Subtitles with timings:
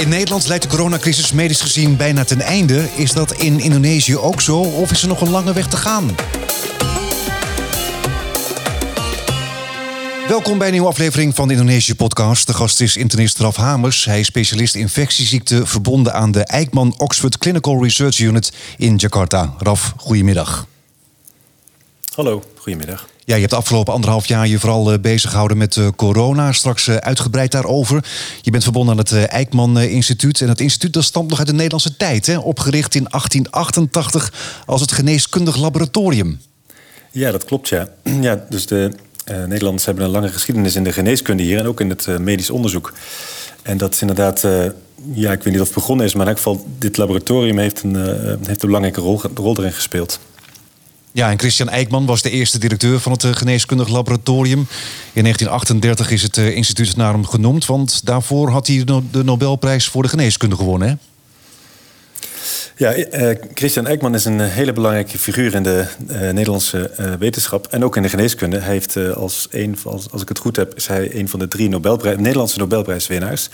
[0.00, 2.88] In Nederland lijkt de coronacrisis medisch gezien bijna ten einde.
[2.96, 6.14] Is dat in Indonesië ook zo of is er nog een lange weg te gaan?
[10.28, 12.46] Welkom bij een nieuwe aflevering van de Indonesië podcast.
[12.46, 14.04] De gast is internist Raf Hamers.
[14.04, 19.54] Hij is specialist infectieziekten verbonden aan de Eijkman Oxford Clinical Research Unit in Jakarta.
[19.58, 20.66] Raf, goedemiddag.
[22.14, 23.09] Hallo, goedemiddag.
[23.24, 26.52] Ja, je hebt de afgelopen anderhalf jaar je vooral eh, bezig gehouden met uh, corona.
[26.52, 28.04] Straks uh, uitgebreid daarover.
[28.42, 30.40] Je bent verbonden aan het Eijkman Instituut.
[30.40, 32.26] En dat instituut dat stamt nog uit de Nederlandse tijd.
[32.26, 32.38] Hè?
[32.38, 34.32] Opgericht in 1888
[34.66, 36.40] als het geneeskundig laboratorium.
[37.10, 37.88] Ja, dat klopt, ja.
[38.20, 38.92] ja dus de
[39.24, 41.58] Nederlanders hebben een lange geschiedenis in de geneeskunde hier...
[41.58, 42.92] en ook in het medisch onderzoek.
[43.62, 44.46] En dat is inderdaad...
[45.12, 46.12] ja, ik weet niet of het begonnen is...
[46.12, 47.96] maar in elk geval, dit laboratorium heeft een,
[48.46, 50.20] heeft een belangrijke rol, rol erin gespeeld.
[51.12, 54.58] Ja, en Christian Eijkman was de eerste directeur van het eh, geneeskundig laboratorium.
[55.12, 59.88] In 1938 is het eh, instituut naar hem genoemd, want daarvoor had hij de Nobelprijs
[59.88, 60.88] voor de geneeskunde gewonnen.
[60.88, 60.94] Hè?
[62.76, 67.84] Ja, uh, Christian Eijkman is een hele belangrijke figuur in de uh, Nederlandse wetenschap en
[67.84, 68.58] ook in de geneeskunde.
[68.58, 71.48] Hij heeft als een, als, als ik het goed heb, is hij een van de
[71.48, 73.48] drie Nederlandse Nobelprijswinnaars.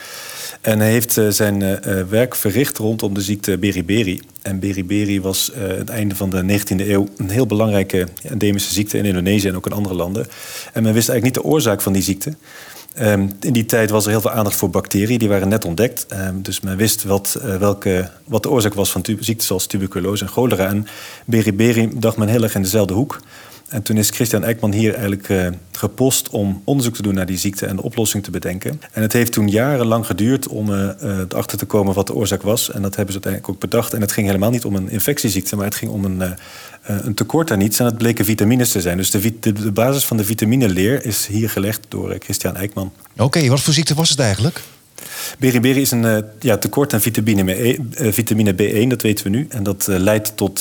[0.60, 4.22] En hij heeft zijn werk verricht rondom de ziekte beriberi.
[4.42, 9.04] En beriberi was het einde van de 19e eeuw een heel belangrijke endemische ziekte in
[9.04, 10.26] Indonesië en ook in andere landen.
[10.72, 12.32] En men wist eigenlijk niet de oorzaak van die ziekte.
[13.00, 16.06] Um, in die tijd was er heel veel aandacht voor bacteriën, die waren net ontdekt.
[16.12, 20.25] Um, dus men wist wat, uh, welke, wat de oorzaak was van ziektes zoals tuberculose
[20.25, 20.66] en cholera.
[20.66, 20.86] En
[21.25, 23.20] beriberi dacht men heel erg in dezelfde hoek.
[23.69, 27.39] En toen is Christian Eijkman hier eigenlijk uh, gepost om onderzoek te doen naar die
[27.39, 28.81] ziekte en de oplossing te bedenken.
[28.92, 30.91] En het heeft toen jarenlang geduurd om uh,
[31.28, 32.70] erachter te komen wat de oorzaak was.
[32.70, 33.94] En dat hebben ze uiteindelijk ook bedacht.
[33.94, 36.37] En het ging helemaal niet om een infectieziekte, maar het ging om een,
[36.83, 37.78] een tekort aan iets.
[37.78, 38.97] En dat bleken vitamines te zijn.
[38.97, 42.92] Dus de, basis van de vitamineleer is hier gelegd door Christian Eijkman.
[43.17, 44.62] Oké, wat voor ziekte was het eigenlijk?
[45.39, 49.30] Beriberi is een uh, ja, tekort aan vitamine, e, uh, vitamine B1, dat weten we
[49.30, 49.47] nu.
[49.48, 50.61] En dat uh, leidt tot,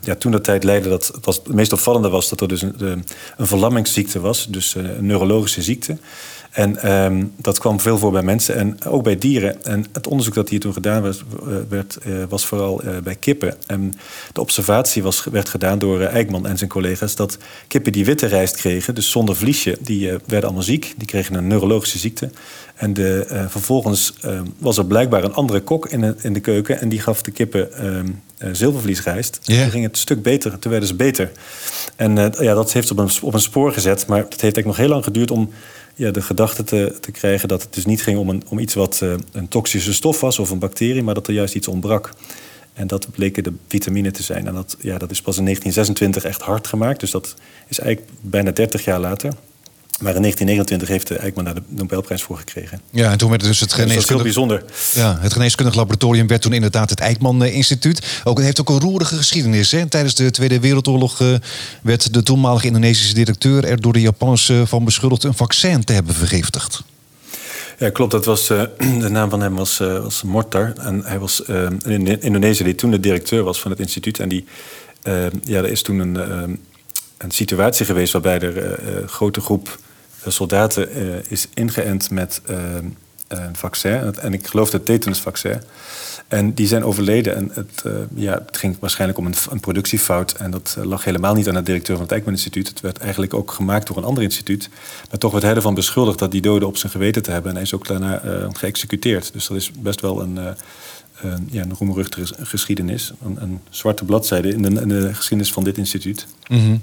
[0.00, 2.62] ja, toen dat tijd leidde dat, het, was, het meest opvallende was dat er dus
[2.62, 3.04] een,
[3.36, 5.96] een verlammingsziekte was, dus een neurologische ziekte.
[6.56, 9.64] En um, dat kwam veel voor bij mensen en ook bij dieren.
[9.64, 11.24] En het onderzoek dat hier toen gedaan werd,
[11.68, 13.54] werd was vooral bij kippen.
[13.66, 13.94] En
[14.32, 17.14] de observatie was, werd gedaan door Eijkman en zijn collega's...
[17.16, 19.78] dat kippen die witte rijst kregen, dus zonder vliesje...
[19.80, 22.30] die werden allemaal ziek, die kregen een neurologische ziekte.
[22.74, 26.80] En de, uh, vervolgens uh, was er blijkbaar een andere kok in in de keuken...
[26.80, 27.68] en die gaf de kippen
[28.38, 29.38] uh, zilvervliesrijst.
[29.42, 29.62] Yeah.
[29.62, 31.32] Toen ging het een stuk beter, toen werden ze beter.
[31.96, 34.06] En ja, dat heeft op een, op een spoor gezet.
[34.06, 35.50] Maar het heeft eigenlijk nog heel lang geduurd om
[35.94, 37.48] ja, de gedachte te, te krijgen...
[37.48, 39.02] dat het dus niet ging om, een, om iets wat
[39.32, 41.02] een toxische stof was of een bacterie...
[41.02, 42.12] maar dat er juist iets ontbrak.
[42.72, 44.46] En dat bleken de vitamine te zijn.
[44.46, 47.00] En dat, ja, dat is pas in 1926 echt hard gemaakt.
[47.00, 47.34] Dus dat
[47.68, 49.32] is eigenlijk bijna 30 jaar later...
[50.00, 52.80] Maar in 1929 heeft Eijkman daar de Nobelprijs voor gekregen.
[52.90, 54.08] Ja, en toen werd dus het geneeskundig...
[54.08, 54.64] heel bijzonder.
[54.94, 58.20] Ja, het geneeskundig laboratorium werd toen inderdaad het Eijkman Instituut.
[58.24, 59.70] Ook, het heeft ook een roerige geschiedenis.
[59.70, 59.86] Hè?
[59.86, 61.34] Tijdens de Tweede Wereldoorlog uh,
[61.82, 63.64] werd de toenmalige Indonesische directeur...
[63.64, 66.82] er door de Japanners uh, van beschuldigd een vaccin te hebben vergiftigd.
[67.78, 68.12] Ja, klopt.
[68.12, 68.62] Dat was, uh,
[69.00, 70.72] de naam van hem was, was Mortar.
[70.76, 71.40] En hij was
[71.84, 74.18] in Indonesië die toen de directeur was van het instituut.
[74.18, 74.44] En die,
[75.42, 76.58] ja, er is toen een
[77.18, 79.78] een situatie geweest waarbij er een grote groep
[80.30, 82.56] soldaten uh, is ingeënt met uh,
[83.28, 84.14] een vaccin.
[84.14, 85.60] En ik geloof het tetanusvaccin.
[86.28, 87.36] En die zijn overleden.
[87.36, 90.32] En het, ja, het ging waarschijnlijk om een, een, productiefout.
[90.32, 92.68] En dat lag helemaal niet aan de directeur van het Eijkman Instituut.
[92.68, 94.68] Het werd eigenlijk ook gemaakt door een ander instituut.
[95.10, 97.50] Maar toch werd hij ervan beschuldigd dat die doden op zijn geweten te hebben.
[97.50, 98.22] En hij is ook daarna
[98.52, 99.32] geëxecuteerd.
[99.32, 100.36] Dus dat is best wel een...
[100.36, 103.12] Uh, ja, een roemruchtige geschiedenis.
[103.24, 106.26] Een, een, zwarte bladzijde in de, geschiedenis van dit instituut.
[106.48, 106.82] Mm.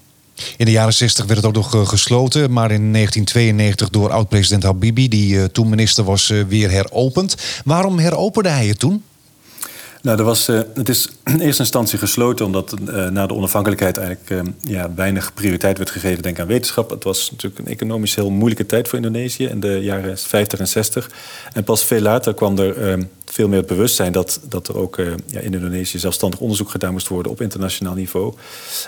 [0.57, 5.07] In de jaren 60 werd het ook nog gesloten, maar in 1992 door oud-president Habibi,
[5.07, 7.35] die uh, toen minister was, uh, weer heropend.
[7.65, 9.03] Waarom heropende hij het toen?
[10.03, 13.97] Nou, er was, uh, het is in eerste instantie gesloten omdat uh, na de onafhankelijkheid
[13.97, 16.89] eigenlijk uh, ja, weinig prioriteit werd gegeven denk aan wetenschap.
[16.89, 20.67] Het was natuurlijk een economisch heel moeilijke tijd voor Indonesië in de jaren 50 en
[20.67, 21.11] 60.
[21.53, 24.95] En pas veel later kwam er veel meer het bewustzijn dat, dat er ook
[25.27, 28.33] ja, in Indonesië zelfstandig onderzoek gedaan moest worden op internationaal niveau.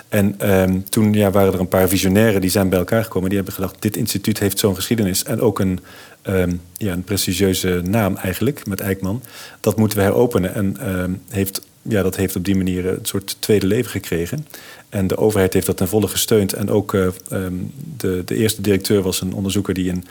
[0.08, 3.28] En um, toen ja, waren er een paar visionairen die zijn bij elkaar gekomen.
[3.28, 5.80] Die hebben gedacht, dit instituut heeft zo'n geschiedenis en ook een
[6.28, 9.22] um, ja, een prestigieuze naam eigenlijk, met Eijkman.
[9.60, 10.54] Dat moeten we heropenen.
[10.54, 14.46] En um, heeft, ja, dat heeft op die manier een soort tweede leven gekregen.
[14.88, 16.52] En de overheid heeft dat ten volle gesteund.
[16.52, 20.04] En ook uh, um, de, de eerste directeur was een onderzoeker die een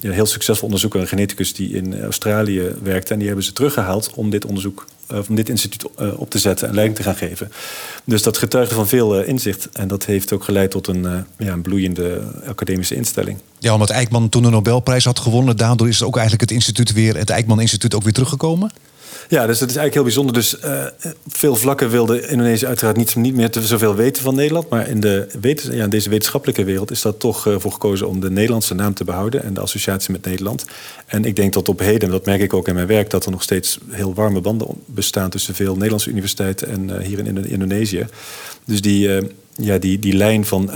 [0.00, 3.12] heel succesvol onderzoeker, een geneticus die in Australië werkte.
[3.12, 4.86] En die hebben ze teruggehaald om dit onderzoek
[5.28, 7.52] om dit instituut op te zetten en leiding te gaan geven.
[8.04, 9.68] Dus dat getuigde van veel inzicht.
[9.72, 11.02] En dat heeft ook geleid tot een,
[11.38, 13.38] ja, een bloeiende academische instelling.
[13.58, 17.16] Ja, omdat Eijkman toen de Nobelprijs had gewonnen, daardoor is ook eigenlijk het instituut weer,
[17.16, 18.70] het Eijkman Instituut ook weer teruggekomen?
[19.28, 20.34] Ja, dus dat is eigenlijk heel bijzonder.
[20.34, 20.84] Dus uh,
[21.28, 24.68] veel vlakken wilde Indonesië uiteraard niet, niet meer te zoveel weten van Nederland.
[24.68, 25.26] Maar in, de
[25.70, 28.94] ja, in deze wetenschappelijke wereld is dat toch uh, voor gekozen om de Nederlandse naam
[28.94, 30.64] te behouden en de associatie met Nederland.
[31.06, 33.24] En ik denk dat op heden, en dat merk ik ook in mijn werk, dat
[33.24, 37.46] er nog steeds heel warme banden bestaan tussen veel Nederlandse universiteiten en uh, hier in
[37.46, 38.06] Indonesië.
[38.64, 39.10] Dus die,
[39.56, 40.70] ja, die, die lijn van.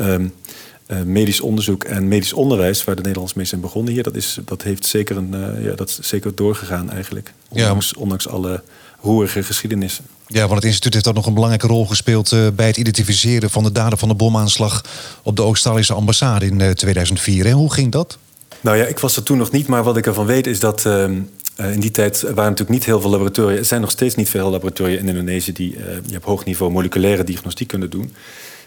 [0.93, 4.17] Ehm, uh, medisch onderzoek en medisch onderwijs, waar de Nederlanders mee zijn begonnen hier, dat,
[4.17, 7.33] is, dat heeft zeker, een, uh, ja, dat is zeker doorgegaan eigenlijk.
[7.49, 8.01] Ondanks, ja.
[8.01, 8.63] ondanks alle
[9.01, 10.05] roerige geschiedenissen.
[10.27, 13.51] Ja, want het instituut heeft ook nog een belangrijke rol gespeeld uh, bij het identificeren
[13.51, 14.85] van de daden van de bomaanslag
[15.23, 17.47] op de Australische ambassade in 2004.
[17.47, 18.19] En hoe ging dat?
[18.61, 20.87] Nou ja, ik was er toen nog niet, maar wat ik ervan weet is dat.
[20.87, 21.21] Ehm,
[21.57, 23.59] in die tijd waren natuurlijk niet heel veel laboratoria.
[23.59, 25.77] Er zijn nog steeds niet veel laboratoria in Indonesië die
[26.17, 28.13] op hoog niveau moleculaire diagnostiek kunnen doen.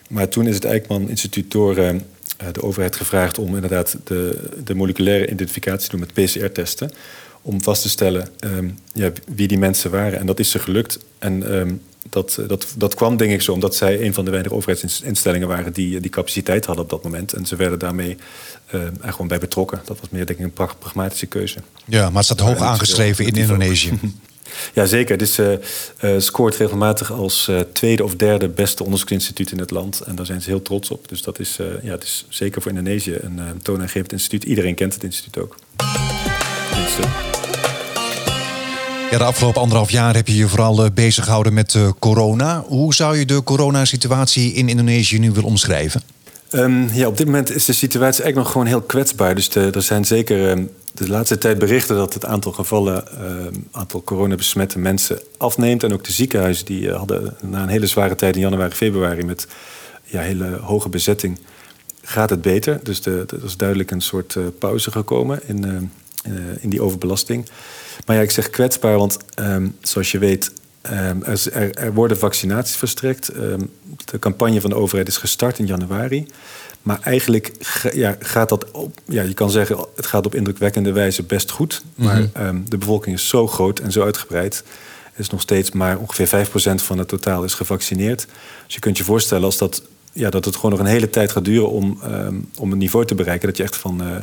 [0.09, 1.89] Maar toen is het Eijkman Instituut door uh,
[2.51, 6.91] de overheid gevraagd om inderdaad de, de moleculaire identificatie te doen met PCR-testen.
[7.41, 10.19] Om vast te stellen um, ja, wie die mensen waren.
[10.19, 10.99] En dat is ze gelukt.
[11.19, 14.55] En um, dat, dat, dat kwam denk ik zo omdat zij een van de weinige
[14.55, 17.33] overheidsinstellingen waren die die capaciteit hadden op dat moment.
[17.33, 18.17] En ze werden daarmee
[18.73, 19.81] uh, er gewoon bij betrokken.
[19.85, 21.59] Dat was meer denk ik een pragmatische keuze.
[21.85, 23.99] Ja, maar het staat hoog aangeschreven in Indonesië.
[24.73, 25.11] Ja, zeker.
[25.11, 25.51] Het is, uh,
[26.01, 29.99] uh, scoort regelmatig als uh, tweede of derde beste onderzoeksinstituut in het land.
[29.99, 31.07] En daar zijn ze heel trots op.
[31.09, 34.43] Dus dat is, ja, het is zeker voor Indonesië een toonaangevend instituut.
[34.43, 35.55] Iedereen kent het instituut ook.
[36.75, 37.05] Dus,
[39.11, 42.63] ja, de afgelopen anderhalf jaar heb je je vooral bezig gehouden met corona.
[42.67, 46.01] Hoe zou je de coronasituatie in Indonesië nu willen omschrijven?
[46.51, 49.35] Um, ja, op dit moment is de situatie eigenlijk nog gewoon heel kwetsbaar.
[49.35, 53.59] Dus de, er zijn zeker um, de laatste tijd berichten dat het aantal gevallen, uh,
[53.71, 55.83] aantal coronabesmette mensen afneemt.
[55.83, 59.23] En ook de ziekenhuizen die uh, hadden na een hele zware tijd in januari, februari
[59.23, 59.47] met
[60.03, 61.39] ja, hele hoge bezetting,
[62.01, 62.79] gaat het beter.
[62.83, 65.91] Dus de, er is duidelijk een soort uh, pauze gekomen in,
[66.59, 67.49] in die overbelasting.
[68.05, 70.51] Maar ja, ik zeg kwetsbaar, want um, zoals je weet
[70.91, 73.35] Um, er, er, worden vaccinaties verstrekt.
[73.35, 73.69] Um,
[74.05, 76.25] de campagne van de overheid is gestart in januari.
[76.81, 77.51] Maar eigenlijk
[77.93, 81.83] ja, gaat dat op, ja, je kan zeggen, het gaat op indrukwekkende wijze best goed.
[81.95, 82.45] Maar mm -hmm.
[82.45, 84.63] um, de bevolking is zo groot en zo uitgebreid.
[85.13, 88.27] Er is nog steeds maar ongeveer 5% van het totaal is gevaccineerd.
[88.65, 89.83] Dus je kunt je voorstellen als dat,
[90.13, 91.99] ja, dat het gewoon nog een hele tijd gaat duren om,
[92.57, 93.47] om een niveau te bereiken.
[93.47, 94.15] Dat je echt van uh,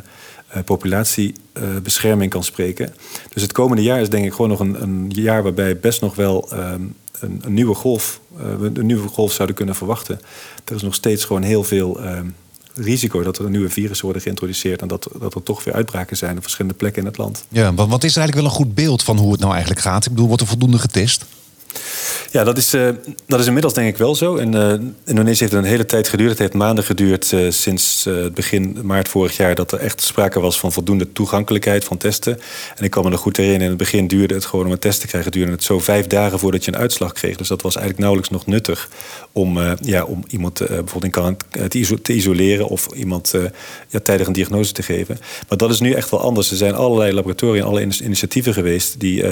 [0.65, 2.93] populatiebescherming kan spreken.
[3.33, 6.15] Dus het komende jaar is denk ik gewoon nog een, een jaar waarbij best nog
[6.15, 10.19] wel um, een, een, nieuwe golf, uh, een nieuwe golf zouden kunnen verwachten.
[10.65, 11.99] Er is nog steeds gewoon heel veel
[12.75, 16.35] risico dat er nieuwe virussen worden geïntroduceerd en dat, dat er toch weer uitbraken zijn
[16.35, 17.45] op verschillende plekken in het land.
[17.49, 20.05] Ja, want wat is eigenlijk wel een goed beeld van hoe het nou eigenlijk gaat?
[20.05, 21.25] Ik bedoel, wordt er voldoende getest?
[22.33, 22.89] Ja, dat is, uh,
[23.25, 24.35] dat is inmiddels denk ik wel zo.
[24.35, 24.73] En, uh,
[25.05, 26.29] Indonesië heeft een hele tijd geduurd.
[26.29, 29.55] Het heeft maanden geduurd uh, sinds begin maart vorig jaar...
[29.55, 32.39] dat er echt sprake was van voldoende toegankelijkheid van testen.
[32.75, 34.79] En ik kan me nog goed herinneren, in het begin duurde het gewoon om een
[34.79, 35.31] test te krijgen...
[35.31, 37.37] duurde het zo vijf dagen voordat je een uitslag kreeg.
[37.37, 38.89] Dus dat was eigenlijk nauwelijks nog nuttig
[39.31, 41.37] om, ja, om iemand bijvoorbeeld in
[41.79, 42.67] te, te, isoleren...
[42.67, 43.33] of iemand
[43.89, 45.19] ja, tijdig een diagnose te geven.
[45.49, 46.51] Maar dat is nu echt wel anders.
[46.51, 48.99] Er zijn allerlei laboratoria, alle initiatieven geweest...
[48.99, 49.23] die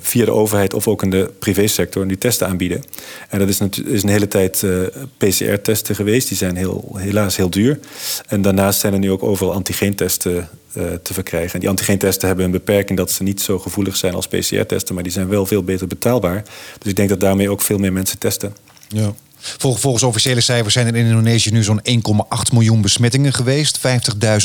[0.00, 2.82] via de overheid of ook in de privésector die testen aanbieden.
[3.28, 6.28] En dat is, is een hele tijd uh, eh, PCR-testen geweest.
[6.28, 7.78] Die zijn heel, helaas heel duur.
[8.26, 11.52] En daarnaast zijn er nu ook overal antigeentesten uh, te verkrijgen.
[11.52, 15.04] En die antigeentesten hebben een beperking dat ze niet zo gevoelig zijn als PCR-testen, maar
[15.04, 16.42] die zijn wel veel beter betaalbaar.
[16.78, 18.56] Dus ik denk dat daarmee ook veel meer mensen testen.
[18.88, 19.14] Ja.
[19.58, 23.80] Volgens officiële cijfers zijn er in Indonesië nu zo'n 1,8 miljoen besmettingen geweest,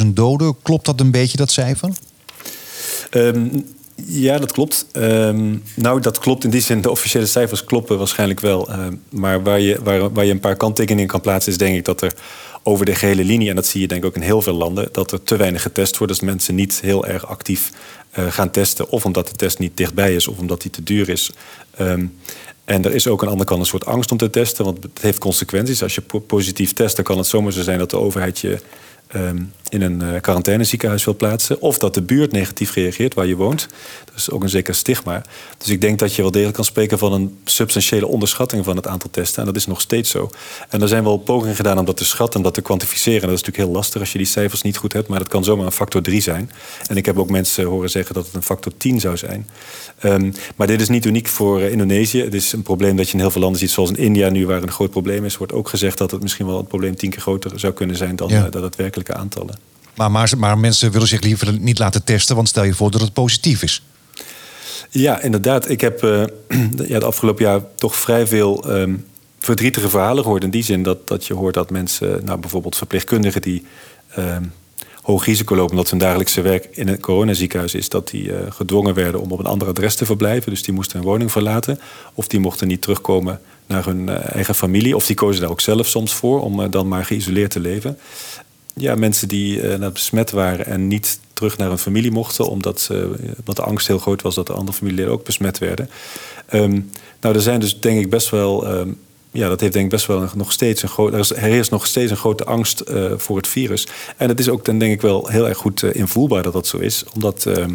[0.03, 0.55] 50.000 doden.
[0.61, 1.89] Klopt dat een beetje, dat cijfer?
[3.11, 3.65] Um,
[4.05, 4.85] ja, dat klopt.
[4.93, 6.81] Um, nou, dat klopt in die zin.
[6.81, 8.69] De officiële cijfers kloppen waarschijnlijk wel.
[8.69, 11.85] Uh, maar waar je, waar, waar je een paar kanttekeningen kan plaatsen, is denk ik
[11.85, 12.13] dat er
[12.63, 14.89] over de gehele linie, en dat zie je denk ik ook in heel veel landen,
[14.91, 16.13] dat er te weinig getest wordt.
[16.13, 17.71] Dus mensen niet heel erg actief
[18.19, 18.89] uh, gaan testen.
[18.89, 21.31] Of omdat de test niet dichtbij is, of omdat die te duur is.
[21.81, 22.17] Um,
[22.65, 24.83] en er is ook aan de andere kant een soort angst om te testen, want
[24.83, 25.83] het heeft consequenties.
[25.83, 28.59] Als je positief test, dan kan het zomaar zo zijn dat de overheid je
[29.69, 31.61] in een uh, quarantaineziekenhuis wil plaatsen.
[31.61, 33.67] Of dat de buurt negatief reageert waar je woont.
[34.05, 35.21] Dat is ook een zeker stigma.
[35.57, 38.87] Dus ik denk dat je wel degelijk kan spreken van een substantiële onderschatting van het
[38.87, 39.39] aantal testen.
[39.39, 40.29] En dat is nog steeds zo.
[40.69, 43.21] En er zijn wel pogingen gedaan om dat te schatten, om dat te kwantificeren.
[43.21, 45.07] dat is natuurlijk heel lastig als je die cijfers niet goed hebt.
[45.07, 46.51] Maar dat kan zomaar een factor 3 zijn.
[46.87, 49.47] En ik heb ook mensen horen zeggen dat het een factor 10 zou zijn.
[50.03, 52.21] Um, maar dit is niet uniek voor uh, Indonesië.
[52.21, 54.45] Het is een probleem dat je in heel veel landen ziet, zoals in India nu,
[54.45, 55.37] waar een groot probleem is.
[55.37, 58.15] Wordt ook gezegd dat het misschien wel een probleem tien keer groter zou kunnen zijn
[58.15, 58.45] dan ja.
[58.45, 59.58] uh, dat het werkelijke aantallen.
[60.07, 63.13] Maar, maar, mensen willen zich liever niet laten testen, want stel je voor dat het
[63.13, 63.83] positief is.
[64.89, 65.69] Ja, inderdaad.
[65.69, 66.23] Ik heb uh,
[66.87, 69.05] ja, het afgelopen jaar toch vrij veel um,
[69.39, 70.43] verdrietige verhalen gehoord.
[70.43, 73.65] In die zin dat, dat je hoort dat mensen, nou, bijvoorbeeld verpleegkundigen die
[74.17, 74.53] um,
[75.01, 78.93] hoog risico lopen omdat hun dagelijkse werk in een coronaziekenhuis is, dat die uh, gedwongen
[78.93, 80.51] werden om op een ander adres te verblijven.
[80.51, 81.79] Dus die moesten hun woning verlaten.
[82.13, 84.95] Of die mochten niet terugkomen naar hun eigen familie.
[84.95, 87.97] Of die kozen daar ook zelf soms voor om dan maar geïsoleerd te leven.
[88.79, 93.55] Ja, mensen die besmet waren en niet terug naar hun familie mochten, omdat, ze, omdat
[93.55, 95.89] de angst heel groot was dat de andere familieleden ook besmet werden.
[96.53, 96.89] Um,
[97.21, 98.97] nou, er zijn dus denk ik best wel um,
[99.31, 101.31] ja, dat heeft denk ik best wel nog steeds een groot.
[101.31, 103.87] Er, is, nog steeds een grote angst uh, voor het virus.
[104.17, 106.77] En het is ook dan denk ik wel heel erg goed invoelbaar dat dat zo
[106.77, 107.03] is.
[107.13, 107.65] Omdat uh,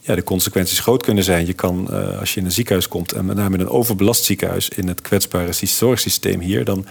[0.00, 1.46] ja, de consequenties groot kunnen zijn.
[1.46, 1.88] Je kan,
[2.18, 5.00] als je in een ziekenhuis komt, en met name in een overbelast ziekenhuis in het
[5.00, 6.86] kwetsbare zorgsysteem hier, dan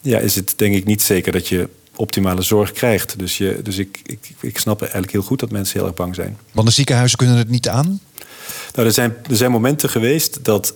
[0.00, 1.68] ja, is het denk ik niet zeker dat je
[1.98, 3.18] optimale zorg krijgt.
[3.18, 6.14] Dus, je, dus ik, ik, ik snap eigenlijk heel goed dat mensen heel erg bang
[6.14, 6.38] zijn.
[6.52, 8.00] Want de ziekenhuizen kunnen het niet aan?
[8.74, 10.72] Nou, er zijn, er zijn momenten geweest dat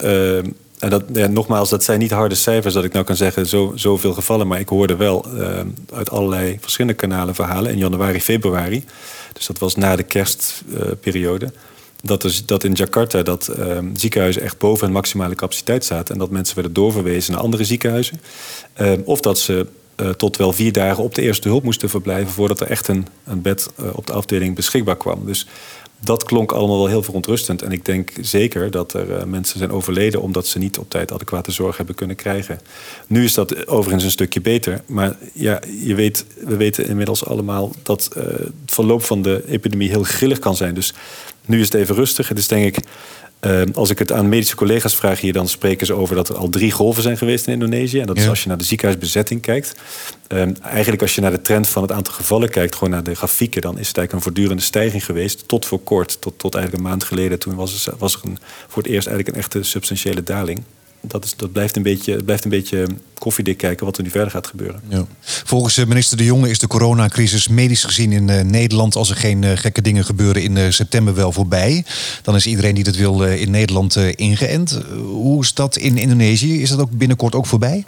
[0.83, 3.73] en dat, ja, nogmaals, dat zijn niet harde cijfers dat ik nou kan zeggen, zo,
[3.75, 4.47] zoveel gevallen.
[4.47, 5.61] Maar ik hoorde wel uh,
[5.95, 8.85] uit allerlei verschillende kanalen verhalen in januari, februari.
[9.33, 11.45] Dus dat was na de kerstperiode.
[11.45, 11.51] Uh,
[12.03, 16.15] dat, dus, dat in Jakarta dat uh, ziekenhuizen echt boven hun maximale capaciteit zaten.
[16.15, 18.21] En dat mensen werden doorverwezen naar andere ziekenhuizen.
[19.05, 19.67] of dat ze
[20.17, 23.43] tot wel vier dagen op de eerste hulp moesten verblijven voordat er echt een, een
[23.43, 25.27] bed op de afdeling beschikbaar kwam.
[25.27, 25.47] Dus
[26.05, 27.63] dat klonk allemaal wel heel verontrustend.
[27.63, 31.13] En ik denk zeker dat er uh, mensen zijn overleden omdat ze niet op tijd
[31.13, 32.61] adequate zorg hebben kunnen krijgen.
[33.07, 34.83] Nu is dat overigens een stukje beter.
[34.87, 40.03] Maar ja, je weet, we weten inmiddels allemaal dat het verloop van de epidemie heel
[40.03, 40.75] grillig kan zijn.
[40.75, 40.95] Dus
[41.47, 42.29] nu is het even rustig.
[42.29, 42.85] Het is denk ik
[43.47, 46.37] uh, als ik het aan medische collega's vraag hier, dan spreken ze over dat er
[46.37, 48.01] al drie golven zijn geweest in Indonesië.
[48.01, 49.75] En dat is als je naar de ziekenhuisbezetting kijkt.
[50.29, 53.15] Uh, eigenlijk als je naar de trend van het aantal gevallen kijkt, gewoon naar de
[53.15, 55.49] grafieken, dan is het eigenlijk een voortdurende stijging geweest.
[55.49, 57.39] Tot voor kort, tot, tot eigenlijk een maand geleden.
[57.39, 60.63] Toen was, er, was er een, voor het eerst eigenlijk een echte substantiële daling
[61.03, 62.87] dat, is, dat blijft, een beetje, blijft een beetje
[63.19, 64.81] koffiedik kijken wat er nu verder gaat gebeuren.
[64.89, 65.05] Ja.
[65.21, 69.17] Volgens eh, minister De Jonge is de coronacrisis medisch gezien in uh, Nederland, als er
[69.17, 71.85] geen uh, gekke dingen gebeuren, in september wel voorbij.
[72.23, 74.81] Dan is iedereen die dat wil in Nederland ingeënt.
[75.05, 76.63] hoe is dat in Indonesië?
[76.63, 77.85] Is dat ook binnenkort ook voorbij?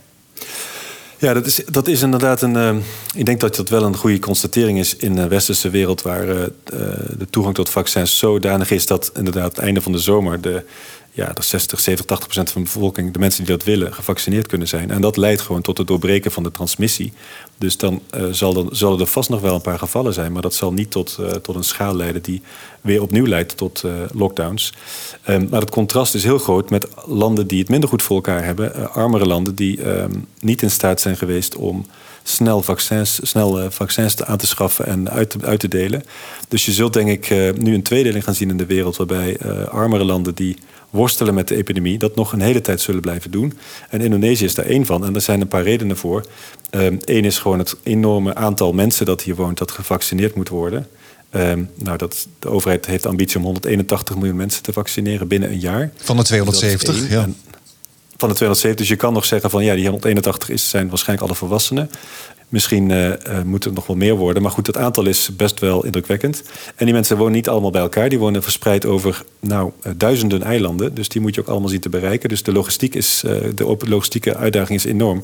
[1.24, 2.54] Ja, dat is, dat is inderdaad een.
[2.54, 2.76] Uh,
[3.14, 6.44] ik denk dat dat wel een goede constatering is in de westerse wereld, waar uh,
[7.18, 10.64] de toegang tot vaccins zodanig is dat inderdaad het einde van de zomer de
[11.16, 14.46] ja, dat 60, 70, 80 procent van de bevolking, de mensen die dat willen, gevaccineerd
[14.46, 14.90] kunnen zijn.
[14.90, 17.12] En dat leidt gewoon tot het doorbreken van de transmissie.
[17.58, 20.42] Dus dan uh, zal er, zullen er vast nog wel een paar gevallen zijn, maar
[20.42, 22.42] dat zal niet tot, uh, tot een schaal leiden die
[22.80, 24.72] weer opnieuw leidt tot uh, lockdowns.
[25.28, 28.44] Um, maar het contrast is heel groot met landen die het minder goed voor elkaar
[28.44, 31.86] hebben, armere landen die um, niet in staat zijn geweest om
[32.26, 36.02] snel vaccins, snel vaccins aan te schaffen en uit te, uit te delen.
[36.48, 39.38] Dus je zult denk ik nu een tweedeling gaan zien in de wereld, waarbij
[39.70, 40.56] armere landen die
[40.94, 43.52] worstelen met de epidemie, dat nog een hele tijd zullen blijven doen.
[43.90, 45.04] En Indonesië is daar één van.
[45.04, 46.26] En er zijn een paar redenen voor.
[46.70, 50.86] Eén um, is gewoon het enorme aantal mensen dat hier woont, dat gevaccineerd moet worden.
[51.30, 55.50] Um, nou, dat, de overheid heeft de ambitie om 181 miljoen mensen te vaccineren binnen
[55.50, 55.90] een jaar.
[55.96, 57.22] Van de 270, dus ja.
[57.22, 57.36] En
[58.16, 61.28] van de 270, dus je kan nog zeggen van ja, die 181 is, zijn waarschijnlijk
[61.28, 61.90] alle volwassenen.
[62.48, 63.12] Misschien uh,
[63.44, 64.42] moet het nog wel meer worden.
[64.42, 66.42] Maar goed, het aantal is best wel indrukwekkend.
[66.76, 68.08] En die mensen wonen niet allemaal bij elkaar.
[68.08, 70.94] Die wonen verspreid over nou, uh, duizenden eilanden.
[70.94, 72.28] Dus die moet je ook allemaal zien te bereiken.
[72.28, 73.22] Dus de, logistiek is,
[73.54, 75.20] de logistieke uitdaging is enorm.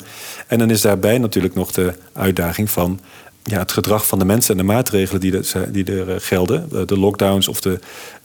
[0.46, 3.00] En dan is daarbij natuurlijk nog de uitdaging van
[3.42, 6.68] ja, het gedrag van de mensen en de maatregelen die, de, die er eh, gelden,
[6.72, 7.78] eh, de lockdowns of de,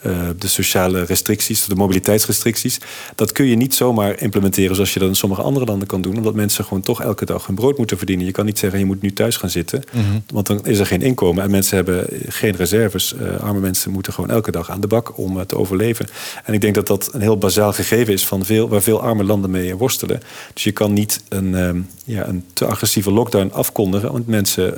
[0.05, 2.79] uh, de sociale restricties, de mobiliteitsrestricties,
[3.15, 6.17] dat kun je niet zomaar implementeren zoals je dat in sommige andere landen kan doen,
[6.17, 8.25] omdat mensen gewoon toch elke dag hun brood moeten verdienen.
[8.25, 10.24] Je kan niet zeggen je moet nu thuis gaan zitten, mm -hmm.
[10.34, 13.15] want dan is er geen inkomen en mensen hebben geen reserves.
[13.39, 16.07] Arme mensen moeten gewoon elke dag aan de bak om te overleven.
[16.43, 19.24] En ik denk dat dat een heel bazaal gegeven is van veel, waar veel arme
[19.24, 20.19] landen mee worstelen.
[20.53, 24.74] Dus je kan niet een, um, ja, een te agressieve lockdown afkondigen, want mensen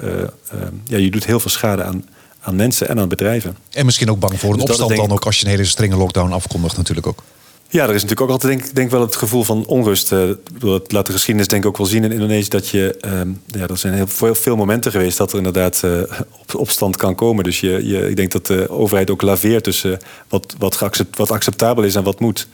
[0.84, 2.06] ja, je doet heel veel schade aan,
[2.40, 3.58] aan mensen en aan bedrijven.
[3.72, 5.98] En misschien ook bang voor een dus opstand dan ook als je een hele strenge
[5.98, 7.24] lockdown afkondigt natuurlijk ook.
[7.70, 10.12] Ja, er is natuurlijk ook altijd denk, denk wel het gevoel van onrust.
[10.12, 10.30] Uh,
[10.60, 13.12] dat laat de geschiedenis denk ik ook wel zien in Indonesië dat je, uh,
[13.46, 16.02] ja, er zijn heel veel, veel momenten geweest dat er inderdaad uh,
[16.40, 17.44] op, opstand kan komen.
[17.44, 21.84] Dus je, je, ik denk dat de overheid ook laveert tussen wat, wat, wat acceptabel
[21.84, 22.48] is en wat moet.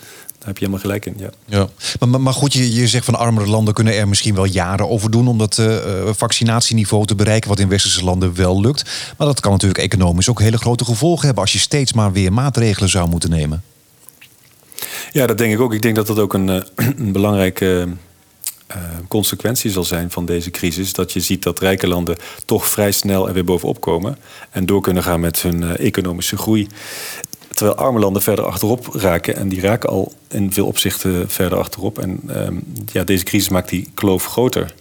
[0.43, 1.29] Daar heb je helemaal gelijk in, ja.
[1.45, 1.67] ja.
[1.99, 5.11] Maar, maar goed, je, je zegt van armere landen kunnen er misschien wel jaren over
[5.11, 5.27] doen...
[5.27, 5.75] om dat uh,
[6.11, 9.13] vaccinatieniveau te bereiken, wat in westerse landen wel lukt.
[9.17, 11.43] Maar dat kan natuurlijk economisch ook hele grote gevolgen hebben...
[11.43, 13.63] als je steeds maar weer maatregelen zou moeten nemen.
[15.11, 15.73] Ja, dat denk ik ook.
[15.73, 16.61] Ik denk dat dat ook een, uh,
[17.05, 17.87] een belangrijke...
[18.75, 20.93] Uh, consequentie zal zijn van deze crisis.
[20.93, 24.17] Dat je ziet dat rijke landen toch vrij snel er weer bovenop komen.
[24.49, 26.67] En door kunnen gaan met hun uh, economische groei.
[27.53, 29.35] Terwijl arme landen verder achterop raken.
[29.35, 31.99] En die raken al in veel opzichten verder achterop.
[31.99, 32.55] En ehm,
[32.91, 34.73] ja, deze crisis maakt die kloof groter.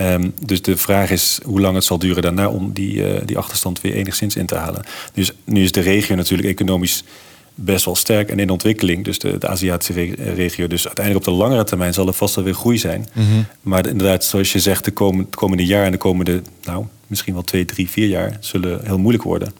[0.00, 3.38] Um, dus de vraag is hoe lang het zal duren daarna om die, uh, die
[3.38, 4.82] achterstand weer enigszins in te halen.
[5.12, 7.04] Dus nu is de regio natuurlijk economisch
[7.54, 9.04] best wel sterk en in ontwikkeling.
[9.04, 10.66] Dus de, de Aziatische regio.
[10.66, 13.08] Dus uiteindelijk op de langere termijn zal er vast wel weer groei zijn.
[13.12, 13.46] Mm -hmm.
[13.60, 17.42] Maar inderdaad, zoals je zegt, de komende, komende jaar en de komende, nou, misschien wel
[17.42, 19.52] twee, drie, vier jaar zullen heel moeilijk worden.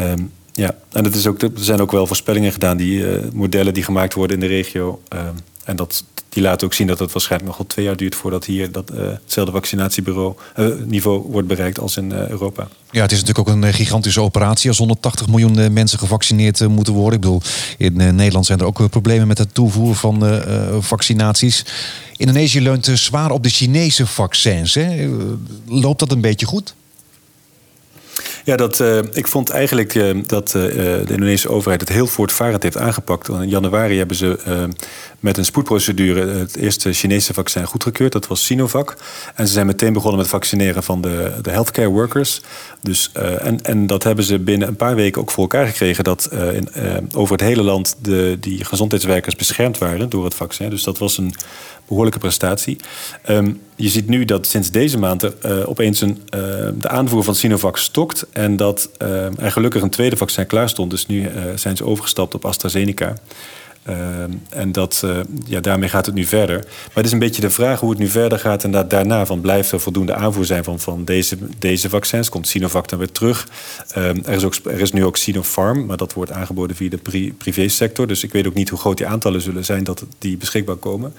[0.00, 3.74] Um, ja, en het is ook, er zijn ook wel voorspellingen gedaan, die uh, modellen
[3.74, 5.02] die gemaakt worden in de regio.
[5.14, 8.14] Um, en dat, die laten ook zien dat het waarschijnlijk nog wel twee jaar duurt
[8.14, 10.34] voordat hier dat, uh, hetzelfde vaccinatiebureau
[10.86, 12.68] niveau wordt bereikt als in Europa.
[12.90, 17.14] Ja, het is natuurlijk ook een gigantische operatie als 180 miljoen mensen gevaccineerd moeten worden.
[17.14, 17.42] Ik bedoel,
[17.78, 20.42] in Nederland zijn er ook problemen met het toevoeren van
[20.80, 21.64] vaccinaties.
[22.16, 24.74] Indonesië leunt zwaar op de Chinese vaccins.
[24.74, 25.10] Hè?
[25.66, 26.74] Loopt dat een beetje goed?
[28.50, 32.62] Ja, dat, uh, ik vond eigenlijk uh, dat uh, de Indonesische overheid het heel voortvarend
[32.62, 33.28] heeft aangepakt.
[33.28, 34.68] In januari hebben ze
[35.20, 38.12] met een spoedprocedure het eerste Chinese vaccin goedgekeurd.
[38.12, 38.96] Dat was Sinovac.
[39.34, 42.40] En ze zijn meteen begonnen met vaccineren van de, de healthcare workers.
[42.82, 46.04] Dus, en, en dat hebben ze binnen een paar weken ook voor elkaar gekregen.
[46.04, 46.68] Dat in,
[47.14, 50.70] over het hele land de, die gezondheidswerkers beschermd waren door het vaccin.
[50.70, 51.34] Dus dat was een
[51.88, 52.76] behoorlijke prestatie.
[53.28, 56.40] Um, je ziet nu dat sinds deze maand uh, opeens een, uh,
[56.74, 58.26] de aanvoer van Sinovac stokt.
[58.32, 60.90] En dat uh, er gelukkig een tweede vaccin klaar stond.
[60.90, 63.14] Dus nu zijn ze overgestapt op AstraZeneca.
[63.82, 65.04] Ehm, en dat,
[65.44, 66.56] ja, daarmee gaat het nu verder.
[66.56, 68.64] Maar het is een beetje de vraag hoe het nu verder gaat.
[68.64, 72.28] En dat daarna van blijft er voldoende aanvoer zijn van, van deze, deze vaccins.
[72.28, 73.48] Komt Sinovac dan weer terug.
[73.94, 77.32] Er, is ook, er is nu ook Sinopharm, maar dat wordt aangeboden via de pri
[77.32, 78.06] privésector.
[78.06, 81.12] Dus ik weet ook niet hoe groot die aantallen zullen zijn dat die beschikbaar komen.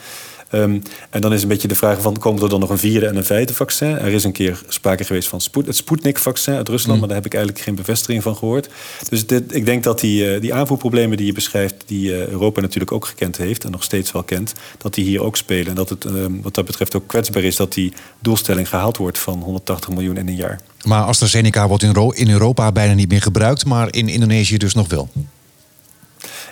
[0.51, 3.07] Um, en dan is een beetje de vraag van, komen er dan nog een vierde
[3.07, 3.97] en een vijfde vaccin?
[3.97, 6.93] Er is een keer sprake geweest van Sput het Sputnik-vaccin uit Rusland...
[6.93, 6.99] Mm.
[6.99, 8.69] maar daar heb ik eigenlijk geen bevestiging van gehoord.
[9.09, 11.75] Dus dit, ik denk dat die, uh, die aanvoerproblemen die je beschrijft...
[11.85, 14.53] die uh, Europa natuurlijk ook gekend heeft en nog steeds wel kent...
[14.77, 15.67] dat die hier ook spelen.
[15.67, 17.55] En dat het um, wat dat betreft ook kwetsbaar is...
[17.55, 20.59] dat die doelstelling gehaald wordt van 180 miljoen in een jaar.
[20.83, 23.65] Maar AstraZeneca wordt in, in Europa bijna niet meer gebruikt...
[23.65, 25.09] maar in Indonesië dus nog wel.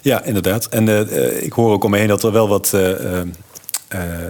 [0.02, 0.66] Ja, inderdaad.
[0.66, 3.22] En uh, ik hoor ook om me heen dat er wel wat uh,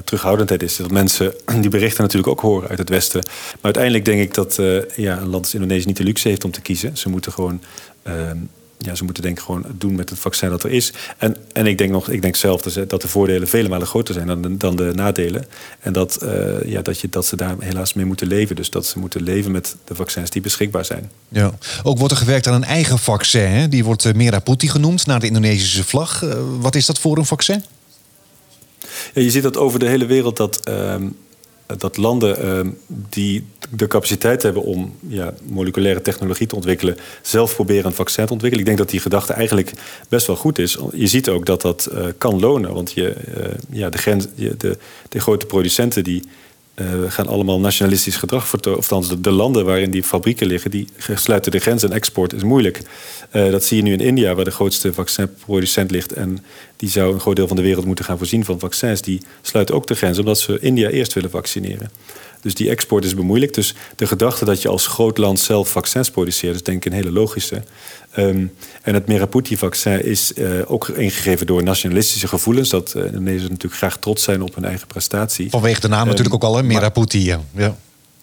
[0.04, 0.76] terughoudendheid is.
[0.76, 3.24] Dat mensen die berichten natuurlijk ook horen uit het Westen.
[3.26, 6.44] Maar uiteindelijk denk ik dat uh, ja, een land als Indonesië niet de luxe heeft
[6.44, 6.98] om te kiezen.
[6.98, 7.62] Ze moeten gewoon.
[8.08, 8.14] Uh,
[8.82, 10.94] ja, ze moeten denk ik gewoon doen met het vaccin dat er is.
[11.18, 14.28] En, en ik denk nog, ik denk zelf dat de voordelen vele malen groter zijn
[14.28, 15.46] dan de, dan de nadelen.
[15.80, 16.26] En dat,
[16.66, 18.56] ja, dat, je, dat ze daar helaas mee moeten leven.
[18.56, 21.12] Dus dat ze moeten leven met de vaccins die beschikbaar zijn.
[21.30, 21.52] Ja.
[21.84, 23.70] Ook wordt er gewerkt aan een eigen vaccin.
[23.70, 26.24] Die wordt Meraputi genoemd, naar de Indonesische vlag.
[26.60, 27.64] wat is dat voor een vaccin?
[29.14, 30.96] Je ziet dat over de hele wereld dat, uh,
[31.78, 37.86] dat landen uh, die de capaciteit hebben om ja, moleculaire technologie te ontwikkelen, zelf proberen
[37.86, 38.66] een vaccin te ontwikkelen.
[38.66, 39.72] Ik denk dat die gedachte eigenlijk
[40.10, 40.78] best wel goed is.
[40.94, 44.78] Je ziet ook dat dat uh, kan lonen, want je, uh, ja, de, de,
[45.10, 46.24] de grote producenten die
[46.82, 48.80] uh, gaan allemaal nationalistisch gedrag vertonen.
[48.80, 52.44] Of de, de, landen waarin die fabrieken liggen, die sluiten de grens en export is
[52.44, 52.82] moeilijk.
[53.32, 56.14] Uh, dat zie je nu in India, waar de grootste vaccinproducent ligt.
[56.14, 56.38] En
[56.76, 59.02] die zou een groot deel van de wereld moeten gaan voorzien van vaccins.
[59.02, 61.92] Die sluiten ook de grens, omdat ze India eerst willen vaccineren.
[62.42, 63.56] Dus die export is bemoeilijkt.
[63.56, 66.98] Dus de gedachte dat je als groot land zelf vaccins produceert, is denk ik een
[66.98, 67.64] hele logische.
[68.18, 72.70] Um, en het Meraputi-vaccin is uh, ook ingegeven door nationalistische gevoelens.
[72.70, 75.50] Dat uh, Indonesiërs natuurlijk graag trots zijn op hun eigen prestatie.
[75.50, 76.64] Vanwege de naam um, natuurlijk ook al, hè?
[76.64, 77.24] Meraputi.
[77.24, 77.42] Ja.
[77.56, 77.76] ja.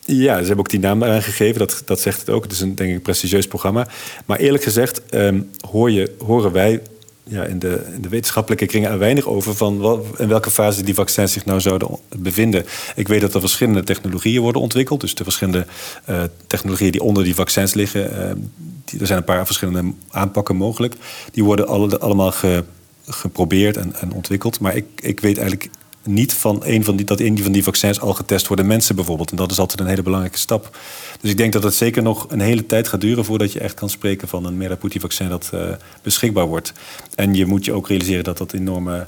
[0.05, 1.59] Ja, ze hebben ook die naam aangegeven.
[1.59, 2.43] Dat, dat zegt het ook.
[2.43, 3.89] Het is een denk ik prestigieus programma.
[4.25, 6.81] Maar eerlijk gezegd um, hoor je, horen wij
[7.29, 10.83] ja, in, de, in de wetenschappelijke kringen er weinig over van wat, in welke fase
[10.83, 12.65] die vaccins zich nou zouden bevinden.
[12.95, 15.01] Ik weet dat er verschillende technologieën worden ontwikkeld.
[15.01, 15.67] Dus de verschillende
[16.11, 18.53] uh, technologieën die onder die vaccins liggen.
[18.85, 20.95] Die, er zijn een paar verschillende aanpakken mogelijk.
[21.33, 22.65] Die worden alle, allemaal ge,
[23.07, 24.61] geprobeerd en, en ontwikkeld.
[24.61, 25.71] Maar ik, ik weet eigenlijk
[26.07, 29.31] niet van een van die, dat een van die vaccins al getest worden mensen bijvoorbeeld.
[29.31, 30.79] En dat is altijd een hele belangrijke stap.
[31.21, 33.75] Dus ik denk dat het zeker nog een hele tijd gaat duren voordat je echt
[33.75, 35.61] kan spreken van een Meraputi-vaccin dat uh,
[36.03, 36.73] beschikbaar wordt.
[37.15, 39.07] En je moet je ook realiseren dat dat enorme,